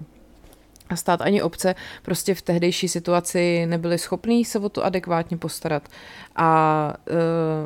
A 0.89 0.95
stát 0.95 1.21
ani 1.21 1.41
obce 1.41 1.76
prostě 2.02 2.36
v 2.36 2.41
tehdejší 2.41 2.88
situaci 2.88 3.65
nebyli 3.65 3.97
schopní 3.97 4.45
se 4.45 4.60
o 4.60 4.69
to 4.69 4.86
adekvátně 4.86 5.38
postarat. 5.38 5.89
A 6.36 6.93
e, 7.08 7.13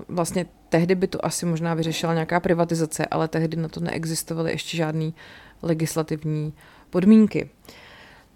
vlastně 0.09 0.45
tehdy 0.69 0.95
by 0.95 1.07
to 1.07 1.25
asi 1.25 1.45
možná 1.45 1.73
vyřešila 1.73 2.13
nějaká 2.13 2.39
privatizace, 2.39 3.05
ale 3.05 3.27
tehdy 3.27 3.57
na 3.57 3.67
to 3.67 3.79
neexistovaly 3.79 4.51
ještě 4.51 4.77
žádné 4.77 5.11
legislativní 5.61 6.53
podmínky. 6.89 7.49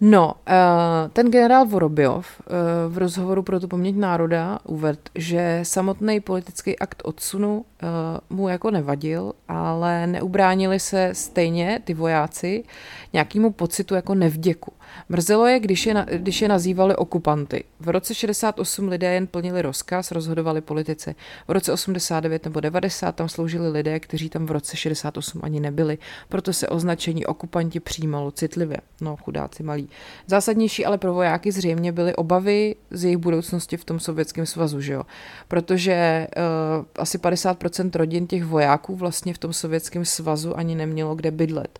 No, 0.04 0.34
eh, 0.46 1.08
ten 1.12 1.30
generál 1.30 1.66
Vorobiov 1.66 2.26
eh, 2.26 2.52
v 2.88 2.98
rozhovoru 2.98 3.42
pro 3.42 3.60
tu 3.60 3.68
paměť 3.68 3.96
národa 3.96 4.58
uvedl, 4.64 4.98
že 5.14 5.60
samotný 5.62 6.20
politický 6.20 6.78
akt 6.78 7.02
odsunu 7.04 7.64
eh, 7.82 7.86
mu 8.30 8.48
jako 8.48 8.70
nevadil, 8.70 9.32
ale 9.48 10.06
neubránili 10.06 10.80
se 10.80 11.10
stejně 11.12 11.80
ty 11.84 11.94
vojáci 11.94 12.64
nějakému 13.12 13.50
pocitu 13.50 13.94
jako 13.94 14.14
nevděku. 14.14 14.72
Mrzelo 15.08 15.46
je, 15.46 15.60
když 15.60 15.86
je, 15.86 16.06
když 16.16 16.42
je 16.42 16.48
nazývali 16.48 16.96
okupanty. 16.96 17.64
V 17.80 17.88
roce 17.88 18.14
68 18.14 18.88
lidé 18.88 19.14
jen 19.14 19.26
plnili 19.26 19.62
rozkaz, 19.62 20.10
rozhodovali 20.10 20.60
politici. 20.60 21.14
V 21.48 21.50
roce 21.50 21.72
89 21.72 22.44
nebo 22.44 22.60
90 22.60 23.16
tam 23.16 23.28
sloužili 23.28 23.68
lidé, 23.68 24.00
kteří 24.00 24.28
tam 24.28 24.46
v 24.46 24.50
roce 24.50 24.76
68 24.76 25.40
ani 25.44 25.60
nebyli. 25.60 25.98
Proto 26.28 26.52
se 26.52 26.68
označení 26.68 27.26
okupanti 27.26 27.80
přijímalo 27.80 28.30
citlivě. 28.30 28.76
No, 29.00 29.16
chudáci 29.16 29.62
malí. 29.62 29.88
Zásadnější 30.26 30.84
ale 30.84 30.98
pro 30.98 31.14
vojáky 31.14 31.52
zřejmě 31.52 31.92
byly 31.92 32.16
obavy 32.16 32.74
z 32.90 33.04
jejich 33.04 33.18
budoucnosti 33.18 33.76
v 33.76 33.84
tom 33.84 34.00
sovětském 34.00 34.46
svazu, 34.46 34.80
že 34.80 34.92
jo? 34.92 35.02
Protože 35.48 36.26
uh, 36.36 36.84
asi 36.98 37.18
50% 37.18 37.90
rodin 37.94 38.26
těch 38.26 38.44
vojáků 38.44 38.96
vlastně 38.96 39.34
v 39.34 39.38
tom 39.38 39.52
sovětském 39.52 40.04
svazu 40.04 40.58
ani 40.58 40.74
nemělo 40.74 41.14
kde 41.14 41.30
bydlet. 41.30 41.78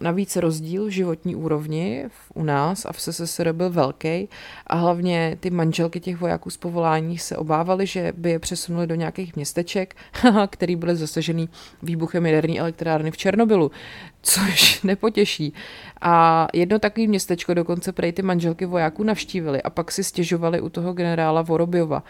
Navíc 0.00 0.36
rozdíl 0.36 0.86
v 0.86 0.90
životní 0.90 1.36
úrovni 1.36 2.04
u 2.34 2.42
nás 2.42 2.84
a 2.84 2.92
v 2.92 3.00
SSSR 3.00 3.52
byl 3.52 3.70
velký 3.70 4.28
a 4.66 4.76
hlavně 4.76 5.36
ty 5.40 5.50
manželky 5.50 6.00
těch 6.00 6.16
vojáků 6.16 6.50
z 6.50 6.56
povolání 6.56 7.18
se 7.18 7.36
obávaly, 7.36 7.86
že 7.86 8.12
by 8.16 8.30
je 8.30 8.38
přesunuli 8.38 8.86
do 8.86 8.94
nějakých 8.94 9.36
městeček, 9.36 9.96
který 10.50 10.76
byly 10.76 10.96
zasažený 10.96 11.48
výbuchem 11.82 12.26
jaderní 12.26 12.60
elektrárny 12.60 13.10
v 13.10 13.16
Černobylu, 13.16 13.70
což 14.22 14.82
nepotěší. 14.84 15.54
A 16.00 16.48
jedno 16.52 16.78
takové 16.78 17.06
městečko 17.06 17.54
dokonce 17.54 17.92
prej 17.92 18.12
ty 18.12 18.22
manželky 18.22 18.66
vojáků 18.66 19.02
navštívili 19.02 19.62
a 19.62 19.70
pak 19.70 19.92
si 19.92 20.04
stěžovali 20.04 20.60
u 20.60 20.68
toho 20.68 20.92
generála 20.92 21.42
Vorobiova. 21.42 22.02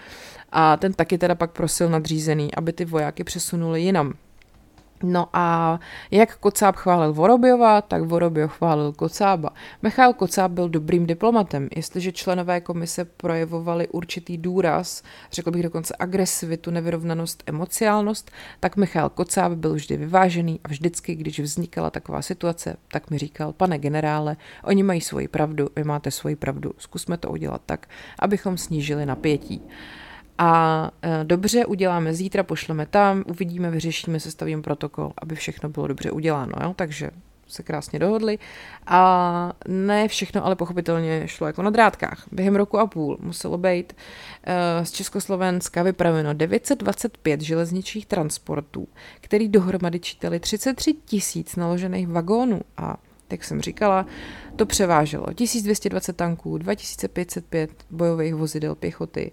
A 0.53 0.77
ten 0.77 0.93
taky 0.93 1.19
teda 1.19 1.35
pak 1.35 1.51
prosil 1.51 1.89
nadřízený, 1.89 2.55
aby 2.55 2.73
ty 2.73 2.85
vojáky 2.85 3.25
přesunuli 3.25 3.83
jinam. 3.83 4.15
No 5.03 5.29
a 5.33 5.81
jak 6.11 6.37
Kocáb 6.37 6.77
chválil 6.77 7.13
Vorobiova, 7.13 7.83
tak 7.83 8.03
Vorobiov 8.03 8.53
chválil 8.53 8.93
Kocába. 8.93 9.51
Michal 9.83 10.13
Kocáb 10.13 10.53
byl 10.53 10.69
dobrým 10.69 11.07
diplomatem. 11.07 11.69
Jestliže 11.77 12.13
členové 12.13 12.61
komise 12.61 13.05
projevovali 13.05 13.89
určitý 13.89 14.39
důraz, 14.39 15.03
řekl 15.33 15.51
bych 15.51 15.63
dokonce 15.63 15.95
agresivitu, 15.99 16.71
nevyrovnanost, 16.71 17.43
emociálnost, 17.47 18.31
tak 18.61 18.77
Michal 18.77 19.09
Kocáb 19.09 19.53
byl 19.53 19.75
vždy 19.75 19.97
vyvážený 19.97 20.61
a 20.65 20.69
vždycky, 20.69 21.15
když 21.15 21.41
vznikala 21.41 21.91
taková 21.91 22.23
situace, 22.23 22.77
tak 22.93 23.11
mi 23.11 23.19
říkal, 23.19 23.53
pane 23.53 23.79
generále, 23.79 24.37
oni 24.65 24.83
mají 24.83 25.01
svoji 25.01 25.29
pravdu, 25.29 25.69
vy 25.77 25.85
máte 25.85 26.11
svoji 26.11 26.37
pravdu, 26.37 26.73
zkusme 26.79 27.17
to 27.17 27.31
udělat 27.31 27.63
tak, 27.67 27.89
abychom 28.19 28.59
snížili 28.59 29.07
napětí 29.07 29.63
a 30.39 30.91
e, 31.03 31.25
dobře, 31.25 31.67
uděláme 31.67 32.15
zítra, 32.15 32.43
pošleme 32.43 32.87
tam, 32.87 33.25
uvidíme, 33.27 33.71
vyřešíme, 33.71 34.21
sestavím 34.21 34.63
protokol, 34.63 35.13
aby 35.19 35.35
všechno 35.35 35.69
bylo 35.69 35.87
dobře 35.87 36.11
uděláno, 36.11 36.53
jo? 36.63 36.75
takže 36.77 37.11
se 37.53 37.63
krásně 37.63 37.99
dohodli 37.99 38.39
a 38.87 39.53
ne 39.69 40.09
všechno, 40.09 40.47
ale 40.47 40.57
pochopitelně 40.57 41.29
šlo 41.29 41.47
jako 41.47 41.63
na 41.63 41.71
drátkách. 41.71 42.25
Během 42.33 42.57
roku 42.57 42.79
a 42.79 42.87
půl 42.87 43.19
muselo 43.21 43.59
být 43.59 43.93
uh, 43.93 44.85
z 44.85 44.91
Československa 44.91 45.83
vypraveno 45.83 46.35
925 46.35 47.41
železničních 47.41 48.07
transportů, 48.07 48.89
který 49.21 49.49
dohromady 49.49 50.01
čítali 50.01 50.41
33 50.41 50.95
tisíc 51.05 51.57
naložených 51.57 52.09
vagónů 52.09 52.61
a 52.77 52.97
jak 53.33 53.45
jsem 53.45 53.61
říkala, 53.61 54.07
to 54.57 54.67
převáželo 54.67 55.27
1220 55.35 56.17
tanků, 56.17 56.59
2505 56.59 57.71
bojových 57.91 58.35
vozidel 58.35 58.75
pěchoty, 58.75 59.33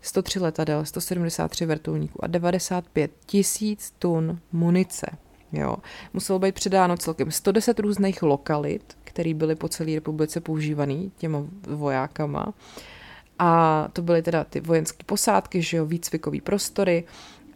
103 0.00 0.40
letadel, 0.40 0.84
173 0.84 1.66
vrtulníků 1.66 2.24
a 2.24 2.26
95 2.26 3.10
tisíc 3.26 3.94
tun 3.98 4.38
munice. 4.52 5.06
Jo. 5.52 5.76
Muselo 6.12 6.38
být 6.38 6.54
předáno 6.54 6.96
celkem 6.96 7.30
110 7.30 7.78
různých 7.78 8.22
lokalit, 8.22 8.96
které 9.04 9.34
byly 9.34 9.54
po 9.54 9.68
celé 9.68 9.94
republice 9.94 10.40
používané 10.40 11.10
těma 11.16 11.42
vojákama. 11.68 12.54
A 13.38 13.88
to 13.92 14.02
byly 14.02 14.22
teda 14.22 14.44
ty 14.44 14.60
vojenské 14.60 15.04
posádky, 15.06 15.62
že 15.62 15.76
jo, 15.76 15.86
výcvikové 15.86 16.40
prostory. 16.40 17.04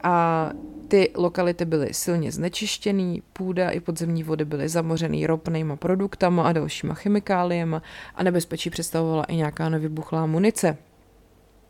A 0.05 0.51
ty 0.89 1.11
lokality 1.17 1.65
byly 1.65 1.95
silně 1.95 2.33
znečištěný, 2.33 3.23
půda 3.33 3.71
i 3.71 3.81
podzemní 3.81 4.23
vody 4.23 4.45
byly 4.45 4.69
zamořený 4.69 5.27
ropnýma 5.27 5.77
produktama 5.77 6.43
a 6.43 6.53
dalšíma 6.53 6.95
chemikáliemi 6.95 7.77
a 8.15 8.23
nebezpečí 8.23 8.71
představovala 8.71 9.25
i 9.25 9.37
nějaká 9.37 9.69
nevybuchlá 9.69 10.27
munice. 10.27 10.77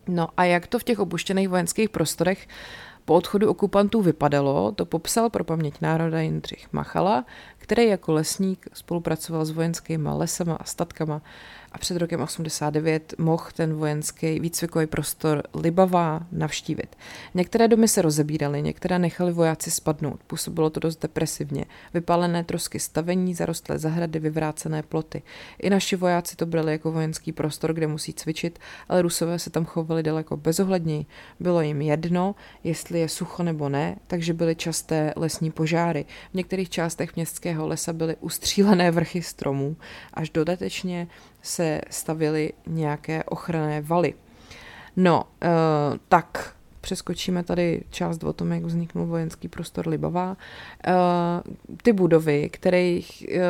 No 0.08 0.28
a 0.36 0.44
jak 0.44 0.66
to 0.66 0.78
v 0.78 0.84
těch 0.84 0.98
opuštěných 0.98 1.48
vojenských 1.48 1.90
prostorech 1.90 2.48
po 3.04 3.14
odchodu 3.14 3.50
okupantů 3.50 4.02
vypadalo, 4.02 4.72
to 4.72 4.86
popsal 4.86 5.30
pro 5.30 5.44
paměť 5.44 5.80
národa 5.80 6.20
Jindřich 6.20 6.72
Machala, 6.72 7.24
který 7.58 7.88
jako 7.88 8.12
lesník 8.12 8.66
spolupracoval 8.72 9.44
s 9.44 9.50
vojenskými 9.50 10.08
lesama 10.12 10.54
a 10.54 10.64
statkama 10.64 11.22
a 11.74 11.78
před 11.78 11.96
rokem 11.96 12.20
89 12.20 13.14
mohl 13.18 13.44
ten 13.54 13.74
vojenský 13.74 14.40
výcvikový 14.40 14.86
prostor 14.86 15.42
Libavá 15.54 16.20
navštívit. 16.32 16.96
Některé 17.34 17.68
domy 17.68 17.88
se 17.88 18.02
rozebíraly, 18.02 18.62
některé 18.62 18.98
nechali 18.98 19.32
vojáci 19.32 19.70
spadnout. 19.70 20.20
Působilo 20.26 20.70
to 20.70 20.80
dost 20.80 21.02
depresivně. 21.02 21.64
Vypálené 21.94 22.44
trosky 22.44 22.80
stavení, 22.80 23.34
zarostlé 23.34 23.78
zahrady, 23.78 24.18
vyvrácené 24.18 24.82
ploty. 24.82 25.22
I 25.58 25.70
naši 25.70 25.96
vojáci 25.96 26.36
to 26.36 26.46
brali 26.46 26.72
jako 26.72 26.92
vojenský 26.92 27.32
prostor, 27.32 27.72
kde 27.72 27.86
musí 27.86 28.12
cvičit, 28.12 28.58
ale 28.88 29.02
Rusové 29.02 29.38
se 29.38 29.50
tam 29.50 29.64
chovali 29.64 30.02
daleko 30.02 30.36
bezohledněji. 30.36 31.06
Bylo 31.40 31.60
jim 31.60 31.82
jedno, 31.82 32.34
jestli 32.64 33.00
je 33.00 33.08
sucho 33.08 33.42
nebo 33.42 33.68
ne, 33.68 33.96
takže 34.06 34.32
byly 34.32 34.56
časté 34.56 35.12
lesní 35.16 35.50
požáry. 35.50 36.04
V 36.30 36.34
některých 36.34 36.70
částech 36.70 37.16
městského 37.16 37.68
lesa 37.68 37.92
byly 37.92 38.16
ustřílené 38.20 38.90
vrchy 38.90 39.22
stromů. 39.22 39.76
Až 40.14 40.30
dodatečně 40.30 41.06
se 41.44 41.80
stavily 41.90 42.52
nějaké 42.66 43.24
ochranné 43.24 43.80
valy. 43.80 44.14
No, 44.96 45.22
uh, 45.24 45.98
tak 46.08 46.56
přeskočíme 46.84 47.42
tady 47.42 47.82
část 47.90 48.24
o 48.24 48.32
tom, 48.32 48.52
jak 48.52 48.64
vzniknul 48.64 49.06
vojenský 49.06 49.48
prostor 49.48 49.88
Libavá. 49.88 50.36
Uh, 50.88 51.74
ty 51.82 51.92
budovy, 51.92 52.48
které, 52.52 53.00
uh, 53.00 53.40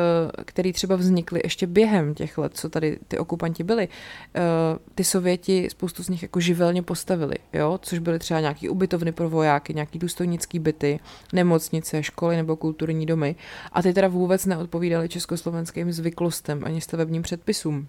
které 0.45 0.73
třeba 0.73 0.95
vznikly 0.95 1.41
ještě 1.43 1.67
během 1.67 2.13
těch 2.13 2.37
let, 2.37 2.51
co 2.55 2.69
tady 2.69 2.99
ty 3.07 3.17
okupanti 3.17 3.63
byli, 3.63 3.87
uh, 3.87 4.77
ty 4.95 5.03
Sověti 5.03 5.69
spoustu 5.69 6.03
z 6.03 6.09
nich 6.09 6.21
jako 6.21 6.39
živelně 6.39 6.81
postavili, 6.83 7.35
jo? 7.53 7.79
což 7.81 7.99
byly 7.99 8.19
třeba 8.19 8.39
nějaký 8.39 8.69
ubytovny 8.69 9.11
pro 9.11 9.29
vojáky, 9.29 9.73
nějaký 9.73 9.99
důstojnický 9.99 10.59
byty, 10.59 10.99
nemocnice, 11.33 12.03
školy 12.03 12.35
nebo 12.35 12.55
kulturní 12.55 13.05
domy. 13.05 13.35
A 13.71 13.81
ty 13.81 13.93
teda 13.93 14.07
vůbec 14.07 14.45
neodpovídaly 14.45 15.09
československým 15.09 15.91
zvyklostem 15.91 16.63
ani 16.63 16.81
stavebním 16.81 17.21
předpisům. 17.21 17.87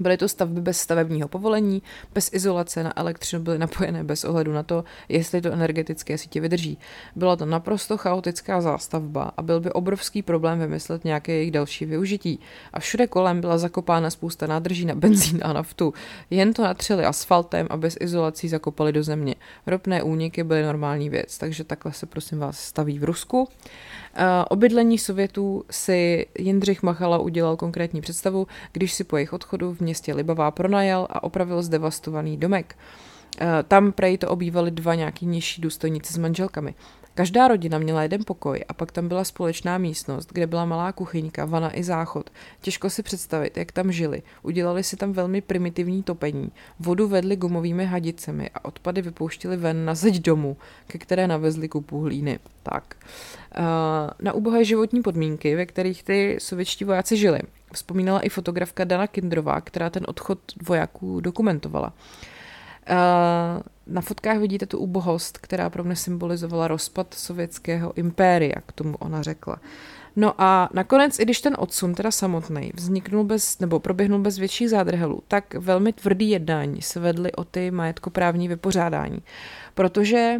Byly 0.00 0.16
to 0.16 0.28
stavby 0.28 0.60
bez 0.60 0.80
stavebního 0.80 1.28
povolení, 1.28 1.82
bez 2.14 2.30
izolace 2.32 2.82
na 2.82 2.98
elektřinu 2.98 3.42
byly 3.42 3.58
napojené 3.58 4.04
bez 4.04 4.24
ohledu 4.24 4.52
na 4.52 4.62
to, 4.62 4.84
jestli 5.08 5.40
to 5.40 5.52
energetické 5.52 6.18
sítě 6.18 6.40
vydrží. 6.40 6.78
Byla 7.16 7.36
to 7.36 7.46
naprosto 7.46 7.96
chaotická 7.96 8.60
zástavba 8.60 9.32
a 9.36 9.42
byl 9.42 9.60
by 9.60 9.72
obrovský 9.72 10.22
problém 10.22 10.58
vymyslet 10.58 11.04
nějaké 11.04 11.32
jejich 11.32 11.50
další 11.50 11.84
využití. 11.84 12.40
A 12.72 12.80
všude 12.80 13.06
kolem 13.06 13.40
byla 13.40 13.58
zakopána 13.58 14.10
spousta 14.10 14.46
nádrží 14.46 14.84
na 14.84 14.94
benzín 14.94 15.40
a 15.42 15.52
naftu. 15.52 15.94
Jen 16.30 16.52
to 16.52 16.62
natřeli 16.62 17.04
asfaltem 17.04 17.66
a 17.70 17.76
bez 17.76 17.96
izolací 18.00 18.48
zakopali 18.48 18.92
do 18.92 19.02
země. 19.02 19.34
Ropné 19.66 20.02
úniky 20.02 20.44
byly 20.44 20.62
normální 20.62 21.10
věc, 21.10 21.38
takže 21.38 21.64
takhle 21.64 21.92
se 21.92 22.06
prosím 22.06 22.38
vás 22.38 22.58
staví 22.58 22.98
v 22.98 23.04
Rusku. 23.04 23.48
O 24.48 24.56
bydlení 24.56 24.98
Sovětů 24.98 25.64
si 25.70 26.26
Jindřich 26.38 26.82
Machala 26.82 27.18
udělal 27.18 27.56
konkrétní 27.56 28.00
představu, 28.00 28.46
když 28.72 28.92
si 28.92 29.04
po 29.04 29.16
jejich 29.16 29.32
odchodu 29.32 29.74
v 29.74 29.80
městě 29.90 30.14
Libavá 30.14 30.50
pronajal 30.50 31.06
a 31.10 31.22
opravil 31.22 31.62
zdevastovaný 31.62 32.36
domek. 32.36 32.78
Tam 33.68 33.92
prej 33.92 34.18
to 34.18 34.28
obývali 34.28 34.70
dva 34.70 34.94
nějaký 34.94 35.26
nižší 35.26 35.62
důstojníci 35.62 36.12
s 36.14 36.18
manželkami. 36.18 36.74
Každá 37.14 37.48
rodina 37.48 37.78
měla 37.78 38.02
jeden 38.02 38.24
pokoj 38.24 38.64
a 38.68 38.72
pak 38.72 38.92
tam 38.92 39.08
byla 39.08 39.24
společná 39.24 39.78
místnost, 39.78 40.28
kde 40.32 40.46
byla 40.46 40.64
malá 40.64 40.92
kuchyňka, 40.92 41.44
vana 41.44 41.78
i 41.78 41.84
záchod. 41.84 42.30
Těžko 42.60 42.90
si 42.90 43.02
představit, 43.02 43.56
jak 43.56 43.72
tam 43.72 43.92
žili. 43.92 44.22
Udělali 44.42 44.84
si 44.84 44.96
tam 44.96 45.12
velmi 45.12 45.40
primitivní 45.40 46.02
topení. 46.02 46.50
Vodu 46.78 47.08
vedli 47.08 47.36
gumovými 47.36 47.86
hadicemi 47.86 48.50
a 48.54 48.64
odpady 48.64 49.02
vypouštili 49.02 49.56
ven 49.56 49.84
na 49.84 49.94
zeď 49.94 50.22
domu, 50.22 50.56
ke 50.86 50.98
které 50.98 51.26
navezli 51.26 51.68
kupu 51.68 52.00
hlíny. 52.00 52.38
Tak. 52.62 52.96
Na 54.22 54.32
ubohé 54.32 54.64
životní 54.64 55.02
podmínky, 55.02 55.56
ve 55.56 55.66
kterých 55.66 56.02
ty 56.02 56.36
sovětští 56.40 56.84
vojáci 56.84 57.16
žili, 57.16 57.40
vzpomínala 57.72 58.20
i 58.20 58.28
fotografka 58.28 58.84
Dana 58.84 59.06
Kindrová, 59.06 59.60
která 59.60 59.90
ten 59.90 60.04
odchod 60.08 60.38
vojáků 60.68 61.20
dokumentovala. 61.20 61.92
Na 63.90 64.00
fotkách 64.00 64.38
vidíte 64.38 64.66
tu 64.66 64.78
ubohost, 64.78 65.38
která 65.38 65.70
pro 65.70 65.84
mě 65.84 65.96
symbolizovala 65.96 66.68
rozpad 66.68 67.14
sovětského 67.14 67.92
impéria, 67.98 68.54
k 68.66 68.72
tomu 68.72 68.96
ona 68.96 69.22
řekla. 69.22 69.60
No 70.16 70.34
a 70.38 70.68
nakonec, 70.72 71.18
i 71.18 71.22
když 71.22 71.40
ten 71.40 71.56
odsun, 71.58 71.94
teda 71.94 72.10
samotný, 72.10 72.72
vzniknul 72.74 73.24
bez, 73.24 73.58
nebo 73.58 73.80
proběhnul 73.80 74.18
bez 74.18 74.38
větších 74.38 74.70
zádrhelů, 74.70 75.22
tak 75.28 75.54
velmi 75.54 75.92
tvrdý 75.92 76.30
jednání 76.30 76.82
se 76.82 77.00
vedly 77.00 77.32
o 77.32 77.44
ty 77.44 77.70
majetkoprávní 77.70 78.48
vypořádání. 78.48 79.22
Protože 79.74 80.36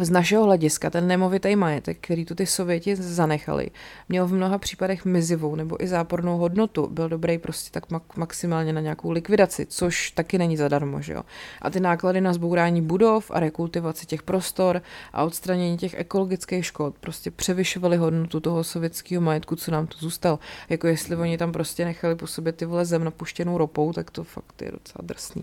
z 0.00 0.10
našeho 0.10 0.44
hlediska 0.44 0.90
ten 0.90 1.06
nemovitý 1.06 1.56
majetek, 1.56 1.98
který 2.00 2.24
tu 2.24 2.34
ty 2.34 2.46
Sověti 2.46 2.96
zanechali, 2.96 3.70
měl 4.08 4.26
v 4.26 4.32
mnoha 4.32 4.58
případech 4.58 5.04
mizivou 5.04 5.54
nebo 5.54 5.82
i 5.84 5.88
zápornou 5.88 6.38
hodnotu. 6.38 6.86
Byl 6.86 7.08
dobrý 7.08 7.38
prostě 7.38 7.70
tak 7.70 8.16
maximálně 8.16 8.72
na 8.72 8.80
nějakou 8.80 9.10
likvidaci, 9.10 9.66
což 9.66 10.10
taky 10.10 10.38
není 10.38 10.56
zadarmo, 10.56 11.02
že 11.02 11.12
jo. 11.12 11.22
A 11.62 11.70
ty 11.70 11.80
náklady 11.80 12.20
na 12.20 12.32
zbourání 12.32 12.82
budov 12.82 13.30
a 13.30 13.40
rekultivaci 13.40 14.06
těch 14.06 14.22
prostor 14.22 14.82
a 15.12 15.24
odstranění 15.24 15.76
těch 15.76 15.94
ekologických 15.94 16.66
škod 16.66 16.94
prostě 17.00 17.30
převyšovaly 17.30 17.96
hodnotu 17.96 18.40
toho 18.40 18.64
sovětského 18.64 19.22
majetku, 19.22 19.56
co 19.56 19.70
nám 19.70 19.86
tu 19.86 19.98
zůstal. 19.98 20.38
Jako 20.68 20.86
jestli 20.86 21.16
oni 21.16 21.38
tam 21.38 21.52
prostě 21.52 21.84
nechali 21.84 22.14
po 22.14 22.26
sobě 22.26 22.52
ty 22.52 22.64
vole 22.64 22.84
zem 22.84 23.04
napuštěnou 23.04 23.58
ropou, 23.58 23.92
tak 23.92 24.10
to 24.10 24.24
fakt 24.24 24.62
je 24.62 24.72
docela 24.72 25.02
drsný. 25.02 25.42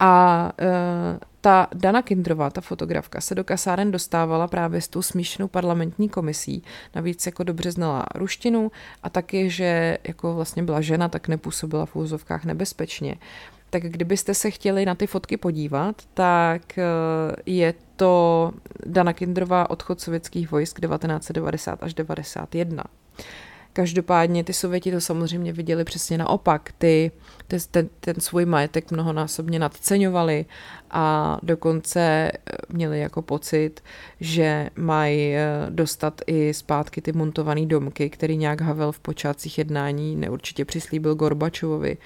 A 0.00 0.52
uh, 0.60 1.18
ta 1.40 1.68
Dana 1.74 2.02
Kindrová, 2.02 2.50
ta 2.50 2.60
fotografka, 2.60 3.20
se 3.20 3.34
do 3.34 3.44
kasáren 3.44 3.90
dostávala 3.90 4.48
právě 4.48 4.80
s 4.80 4.88
tou 4.88 5.02
smíšenou 5.02 5.48
parlamentní 5.48 6.08
komisí. 6.08 6.62
Navíc 6.94 7.26
jako 7.26 7.42
dobře 7.42 7.72
znala 7.72 8.06
ruštinu 8.14 8.70
a 9.02 9.10
taky, 9.10 9.50
že 9.50 9.98
jako 10.08 10.34
vlastně 10.34 10.62
byla 10.62 10.80
žena, 10.80 11.08
tak 11.08 11.28
nepůsobila 11.28 11.86
v 11.86 11.96
úzovkách 11.96 12.44
nebezpečně. 12.44 13.16
Tak 13.70 13.82
kdybyste 13.82 14.34
se 14.34 14.50
chtěli 14.50 14.86
na 14.86 14.94
ty 14.94 15.06
fotky 15.06 15.36
podívat, 15.36 16.02
tak 16.14 16.78
eh, 16.78 16.82
je 17.46 17.74
to 17.96 18.52
Dana 18.86 19.12
Kindrová 19.12 19.70
odchod 19.70 20.00
sovětských 20.00 20.50
vojsk 20.50 20.80
1990 20.80 21.82
až 21.82 21.94
91. 21.94 22.84
Každopádně 23.78 24.44
ty 24.44 24.52
Sověti 24.52 24.92
to 24.92 25.00
samozřejmě 25.00 25.52
viděli 25.52 25.84
přesně 25.84 26.18
naopak. 26.18 26.72
Ty, 26.78 27.10
ty 27.48 27.56
ten, 27.70 27.88
ten 28.00 28.20
svůj 28.20 28.44
majetek 28.44 28.90
mnohonásobně 28.90 29.58
nadceňovali 29.58 30.44
a 30.90 31.38
dokonce 31.42 32.00
eh, 32.00 32.56
měli 32.68 33.00
jako 33.00 33.22
pocit, 33.22 33.80
že 34.20 34.70
mají 34.76 35.34
eh, 35.34 35.46
dostat 35.70 36.20
i 36.26 36.54
zpátky 36.54 37.02
ty 37.02 37.12
montované 37.12 37.66
domky, 37.66 38.10
který 38.10 38.36
nějak 38.36 38.60
Havel 38.60 38.92
v 38.92 39.00
počátcích 39.00 39.58
jednání 39.58 40.16
neurčitě 40.16 40.64
přislíbil 40.64 41.14
Gorbačovovi 41.14 41.96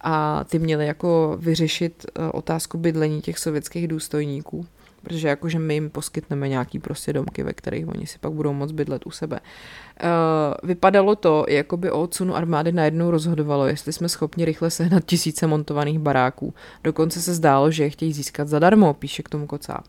a 0.00 0.44
ty 0.44 0.58
měli 0.58 0.86
jako 0.86 1.38
vyřešit 1.40 2.06
eh, 2.06 2.30
otázku 2.32 2.78
bydlení 2.78 3.22
těch 3.22 3.38
sovětských 3.38 3.88
důstojníků 3.88 4.66
protože 5.06 5.28
jakože 5.28 5.58
my 5.58 5.74
jim 5.74 5.90
poskytneme 5.90 6.48
nějaký 6.48 6.78
prostě 6.78 7.12
domky, 7.12 7.42
ve 7.42 7.52
kterých 7.52 7.88
oni 7.88 8.06
si 8.06 8.18
pak 8.18 8.32
budou 8.32 8.52
moc 8.52 8.72
bydlet 8.72 9.06
u 9.06 9.10
sebe. 9.10 9.40
Uh, 9.40 10.68
vypadalo 10.68 11.16
to, 11.16 11.46
jako 11.48 11.76
by 11.76 11.90
o 11.90 12.02
odsunu 12.02 12.36
armády 12.36 12.72
najednou 12.72 13.10
rozhodovalo, 13.10 13.66
jestli 13.66 13.92
jsme 13.92 14.08
schopni 14.08 14.44
rychle 14.44 14.70
sehnat 14.70 15.04
tisíce 15.04 15.46
montovaných 15.46 15.98
baráků. 15.98 16.54
Dokonce 16.84 17.22
se 17.22 17.34
zdálo, 17.34 17.70
že 17.70 17.82
je 17.82 17.90
chtějí 17.90 18.12
získat 18.12 18.48
zadarmo, 18.48 18.94
píše 18.94 19.22
k 19.22 19.28
tomu 19.28 19.46
Kocáb. 19.46 19.84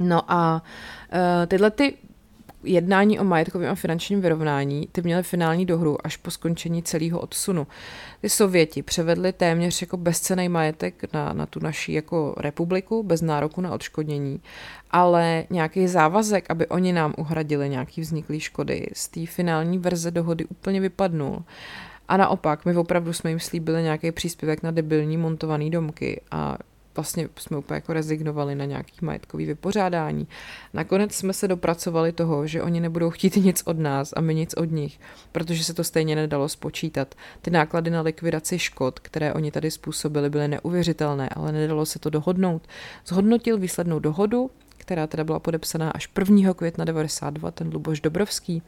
No 0.00 0.32
a 0.32 0.62
uh, 1.12 1.46
tyhle 1.46 1.70
ty 1.70 1.94
jednání 2.64 3.18
o 3.20 3.24
majetkovém 3.24 3.70
a 3.70 3.74
finančním 3.74 4.20
vyrovnání, 4.20 4.88
ty 4.92 5.02
měly 5.02 5.22
finální 5.22 5.66
dohru 5.66 6.06
až 6.06 6.16
po 6.16 6.30
skončení 6.30 6.82
celého 6.82 7.20
odsunu. 7.20 7.66
Ty 8.20 8.28
Sověti 8.28 8.82
převedli 8.82 9.32
téměř 9.32 9.80
jako 9.80 9.96
bezcený 9.96 10.48
majetek 10.48 11.12
na, 11.12 11.32
na 11.32 11.46
tu 11.46 11.60
naši 11.60 11.92
jako 11.92 12.34
republiku 12.36 13.02
bez 13.02 13.22
nároku 13.22 13.60
na 13.60 13.72
odškodnění, 13.72 14.40
ale 14.90 15.44
nějaký 15.50 15.88
závazek, 15.88 16.50
aby 16.50 16.66
oni 16.66 16.92
nám 16.92 17.14
uhradili 17.16 17.68
nějaký 17.68 18.00
vzniklý 18.00 18.40
škody, 18.40 18.86
z 18.92 19.08
té 19.08 19.26
finální 19.26 19.78
verze 19.78 20.10
dohody 20.10 20.44
úplně 20.44 20.80
vypadnul. 20.80 21.42
A 22.08 22.16
naopak, 22.16 22.64
my 22.64 22.76
opravdu 22.76 23.12
jsme 23.12 23.30
jim 23.30 23.40
slíbili 23.40 23.82
nějaký 23.82 24.12
příspěvek 24.12 24.62
na 24.62 24.70
debilní 24.70 25.16
montovaný 25.16 25.70
domky 25.70 26.20
a 26.30 26.58
vlastně 26.96 27.28
jsme 27.38 27.56
úplně 27.56 27.74
jako 27.74 27.92
rezignovali 27.92 28.54
na 28.54 28.64
nějaký 28.64 28.96
majetkový 29.02 29.46
vypořádání. 29.46 30.28
Nakonec 30.74 31.14
jsme 31.14 31.32
se 31.32 31.48
dopracovali 31.48 32.12
toho, 32.12 32.46
že 32.46 32.62
oni 32.62 32.80
nebudou 32.80 33.10
chtít 33.10 33.36
nic 33.36 33.62
od 33.64 33.78
nás 33.78 34.12
a 34.16 34.20
my 34.20 34.34
nic 34.34 34.54
od 34.54 34.70
nich, 34.70 35.00
protože 35.32 35.64
se 35.64 35.74
to 35.74 35.84
stejně 35.84 36.16
nedalo 36.16 36.48
spočítat. 36.48 37.14
Ty 37.42 37.50
náklady 37.50 37.90
na 37.90 38.00
likvidaci 38.00 38.58
škod, 38.58 39.00
které 39.00 39.32
oni 39.32 39.50
tady 39.50 39.70
způsobili, 39.70 40.30
byly 40.30 40.48
neuvěřitelné, 40.48 41.28
ale 41.28 41.52
nedalo 41.52 41.86
se 41.86 41.98
to 41.98 42.10
dohodnout. 42.10 42.62
Zhodnotil 43.06 43.58
výslednou 43.58 43.98
dohodu, 43.98 44.50
která 44.78 45.06
teda 45.06 45.24
byla 45.24 45.38
podepsaná 45.38 45.90
až 45.90 46.08
1. 46.18 46.54
května 46.54 46.84
92, 46.84 47.50
ten 47.50 47.70
Luboš 47.72 48.00
Dobrovský, 48.00 48.62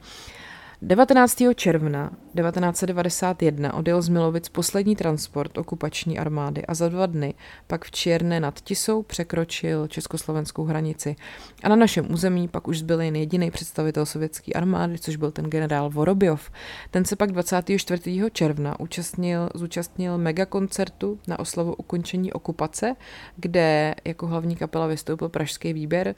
19. 0.81 1.41
června 1.55 2.09
1991 2.09 3.73
odjel 3.73 4.01
z 4.01 4.09
Milovic 4.09 4.49
poslední 4.49 4.95
transport 4.95 5.57
okupační 5.57 6.19
armády 6.19 6.65
a 6.65 6.73
za 6.73 6.89
dva 6.89 7.05
dny 7.05 7.33
pak 7.67 7.85
v 7.85 7.91
Čierné 7.91 8.39
nad 8.39 8.61
Tisou 8.61 9.03
překročil 9.03 9.87
československou 9.87 10.63
hranici. 10.63 11.15
A 11.63 11.69
na 11.69 11.75
našem 11.75 12.11
území 12.11 12.47
pak 12.47 12.67
už 12.67 12.79
zbyl 12.79 13.01
jen 13.01 13.15
jediný 13.15 13.51
představitel 13.51 14.05
sovětské 14.05 14.53
armády, 14.53 14.99
což 14.99 15.15
byl 15.15 15.31
ten 15.31 15.45
generál 15.45 15.89
Vorobjov. 15.89 16.51
Ten 16.91 17.05
se 17.05 17.15
pak 17.15 17.31
24. 17.31 18.21
června 18.31 18.79
účastnil, 18.79 19.49
zúčastnil 19.55 20.17
megakoncertu 20.17 21.19
na 21.27 21.39
oslavu 21.39 21.73
ukončení 21.73 22.33
okupace, 22.33 22.95
kde 23.35 23.95
jako 24.05 24.27
hlavní 24.27 24.55
kapela 24.55 24.87
vystoupil 24.87 25.29
pražský 25.29 25.73
výběr 25.73 26.15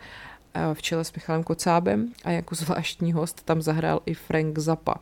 v 0.73 0.81
čele 0.81 1.03
s 1.03 1.13
Michalem 1.13 1.43
Kocábem 1.43 2.13
a 2.23 2.31
jako 2.31 2.55
zvláštní 2.55 3.13
host 3.13 3.43
tam 3.43 3.61
zahrál 3.61 4.01
i 4.05 4.13
Frank 4.13 4.59
Zappa. 4.59 4.95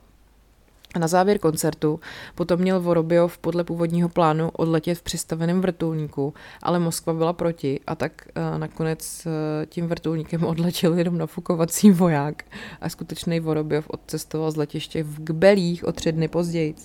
A 0.95 0.99
na 0.99 1.07
závěr 1.07 1.39
koncertu 1.39 1.99
potom 2.35 2.59
měl 2.59 2.81
Vorobiov 2.81 3.37
podle 3.37 3.63
původního 3.63 4.09
plánu 4.09 4.49
odletět 4.49 4.97
v 4.97 5.01
přistaveném 5.01 5.61
vrtulníku, 5.61 6.33
ale 6.63 6.79
Moskva 6.79 7.13
byla 7.13 7.33
proti 7.33 7.79
a 7.87 7.95
tak 7.95 8.27
uh, 8.51 8.59
nakonec 8.59 9.25
uh, 9.25 9.31
tím 9.65 9.87
vrtulníkem 9.87 10.43
odletěl 10.45 10.93
jenom 10.93 11.17
nafukovací 11.17 11.91
voják 11.91 12.43
a 12.81 12.89
skutečný 12.89 13.39
Vorobiov 13.39 13.89
odcestoval 13.89 14.51
z 14.51 14.55
letiště 14.55 15.03
v 15.03 15.23
Gbelích 15.23 15.83
o 15.83 15.91
tři 15.91 16.11
dny 16.11 16.27
později. 16.27 16.75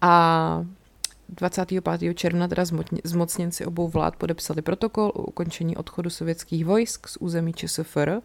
A 0.00 0.64
25. 1.36 2.14
června 2.14 2.48
teda 2.48 2.64
zmocněnci 3.04 3.66
obou 3.66 3.88
vlád 3.88 4.16
podepsali 4.16 4.62
protokol 4.62 5.12
o 5.14 5.22
ukončení 5.22 5.76
odchodu 5.76 6.10
sovětských 6.10 6.64
vojsk 6.64 7.08
z 7.08 7.16
území 7.20 7.52
ČSFR 7.52 8.20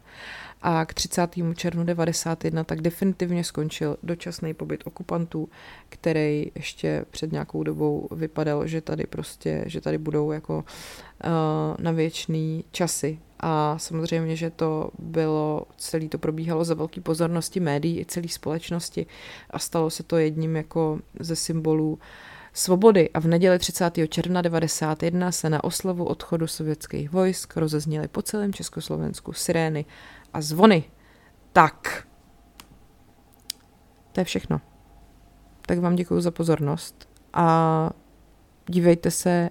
a 0.62 0.84
k 0.84 0.94
30. 0.94 1.30
červnu 1.34 1.84
1991 1.84 2.64
tak 2.64 2.80
definitivně 2.80 3.44
skončil 3.44 3.96
dočasný 4.02 4.54
pobyt 4.54 4.82
okupantů, 4.86 5.48
který 5.88 6.52
ještě 6.54 7.04
před 7.10 7.32
nějakou 7.32 7.62
dobou 7.62 8.08
vypadal, 8.10 8.66
že 8.66 8.80
tady 8.80 9.06
prostě, 9.06 9.64
že 9.66 9.80
tady 9.80 9.98
budou 9.98 10.32
jako 10.32 10.56
uh, 10.56 11.30
na 11.78 11.90
věčný 11.90 12.64
časy. 12.70 13.18
A 13.40 13.78
samozřejmě, 13.78 14.36
že 14.36 14.50
to 14.50 14.90
bylo, 14.98 15.62
celý 15.76 16.08
to 16.08 16.18
probíhalo 16.18 16.64
za 16.64 16.74
velký 16.74 17.00
pozornosti 17.00 17.60
médií 17.60 18.00
i 18.00 18.04
celé 18.04 18.28
společnosti 18.28 19.06
a 19.50 19.58
stalo 19.58 19.90
se 19.90 20.02
to 20.02 20.16
jedním 20.16 20.56
jako 20.56 20.98
ze 21.20 21.36
symbolů 21.36 21.92
uh, 21.92 21.98
svobody 22.58 23.10
a 23.10 23.20
v 23.20 23.26
neděli 23.26 23.58
30. 23.58 23.90
června 24.08 24.42
91 24.42 25.32
se 25.32 25.50
na 25.50 25.64
oslavu 25.64 26.04
odchodu 26.04 26.46
sovětských 26.46 27.10
vojsk 27.10 27.56
rozezněly 27.56 28.08
po 28.08 28.22
celém 28.22 28.52
Československu 28.52 29.32
sirény 29.32 29.84
a 30.34 30.40
zvony. 30.40 30.84
Tak, 31.52 32.06
to 34.12 34.20
je 34.20 34.24
všechno. 34.24 34.60
Tak 35.66 35.78
vám 35.78 35.96
děkuji 35.96 36.20
za 36.20 36.30
pozornost 36.30 37.08
a 37.32 37.90
dívejte 38.66 39.10
se, 39.10 39.48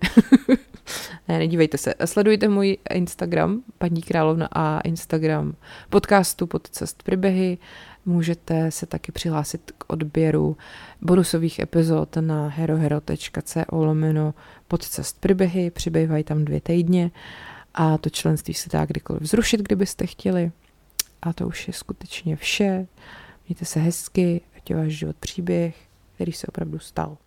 ne, 1.27 1.37
nedívejte 1.37 1.77
se, 1.77 1.93
sledujte 2.05 2.47
můj 2.47 2.77
Instagram, 2.93 3.63
paní 3.77 4.01
Královna 4.01 4.49
a 4.51 4.79
Instagram 4.79 5.55
podcastu 5.89 6.47
Podcest 6.47 7.03
Příběhy. 7.03 7.57
Můžete 8.07 8.71
se 8.71 8.85
taky 8.85 9.11
přihlásit 9.11 9.71
k 9.77 9.83
odběru 9.87 10.57
bonusových 11.01 11.59
epizod 11.59 12.15
na 12.15 12.47
herohero.co 12.47 13.63
lomeno 13.71 14.33
Podcest 14.67 15.19
Příběhy, 15.19 15.71
přibývají 15.71 16.23
tam 16.23 16.45
dvě 16.45 16.61
týdně 16.61 17.11
a 17.73 17.97
to 17.97 18.09
členství 18.09 18.53
se 18.53 18.69
dá 18.73 18.85
kdykoliv 18.85 19.23
zrušit, 19.23 19.61
kdybyste 19.61 20.05
chtěli. 20.05 20.51
A 21.21 21.33
to 21.33 21.47
už 21.47 21.67
je 21.67 21.73
skutečně 21.73 22.35
vše. 22.35 22.87
Mějte 23.47 23.65
se 23.65 23.79
hezky, 23.79 24.41
ať 24.57 24.69
je 24.69 24.75
váš 24.75 24.91
život 24.91 25.15
příběh, 25.15 25.75
který 26.15 26.31
se 26.31 26.47
opravdu 26.47 26.79
stal. 26.79 27.17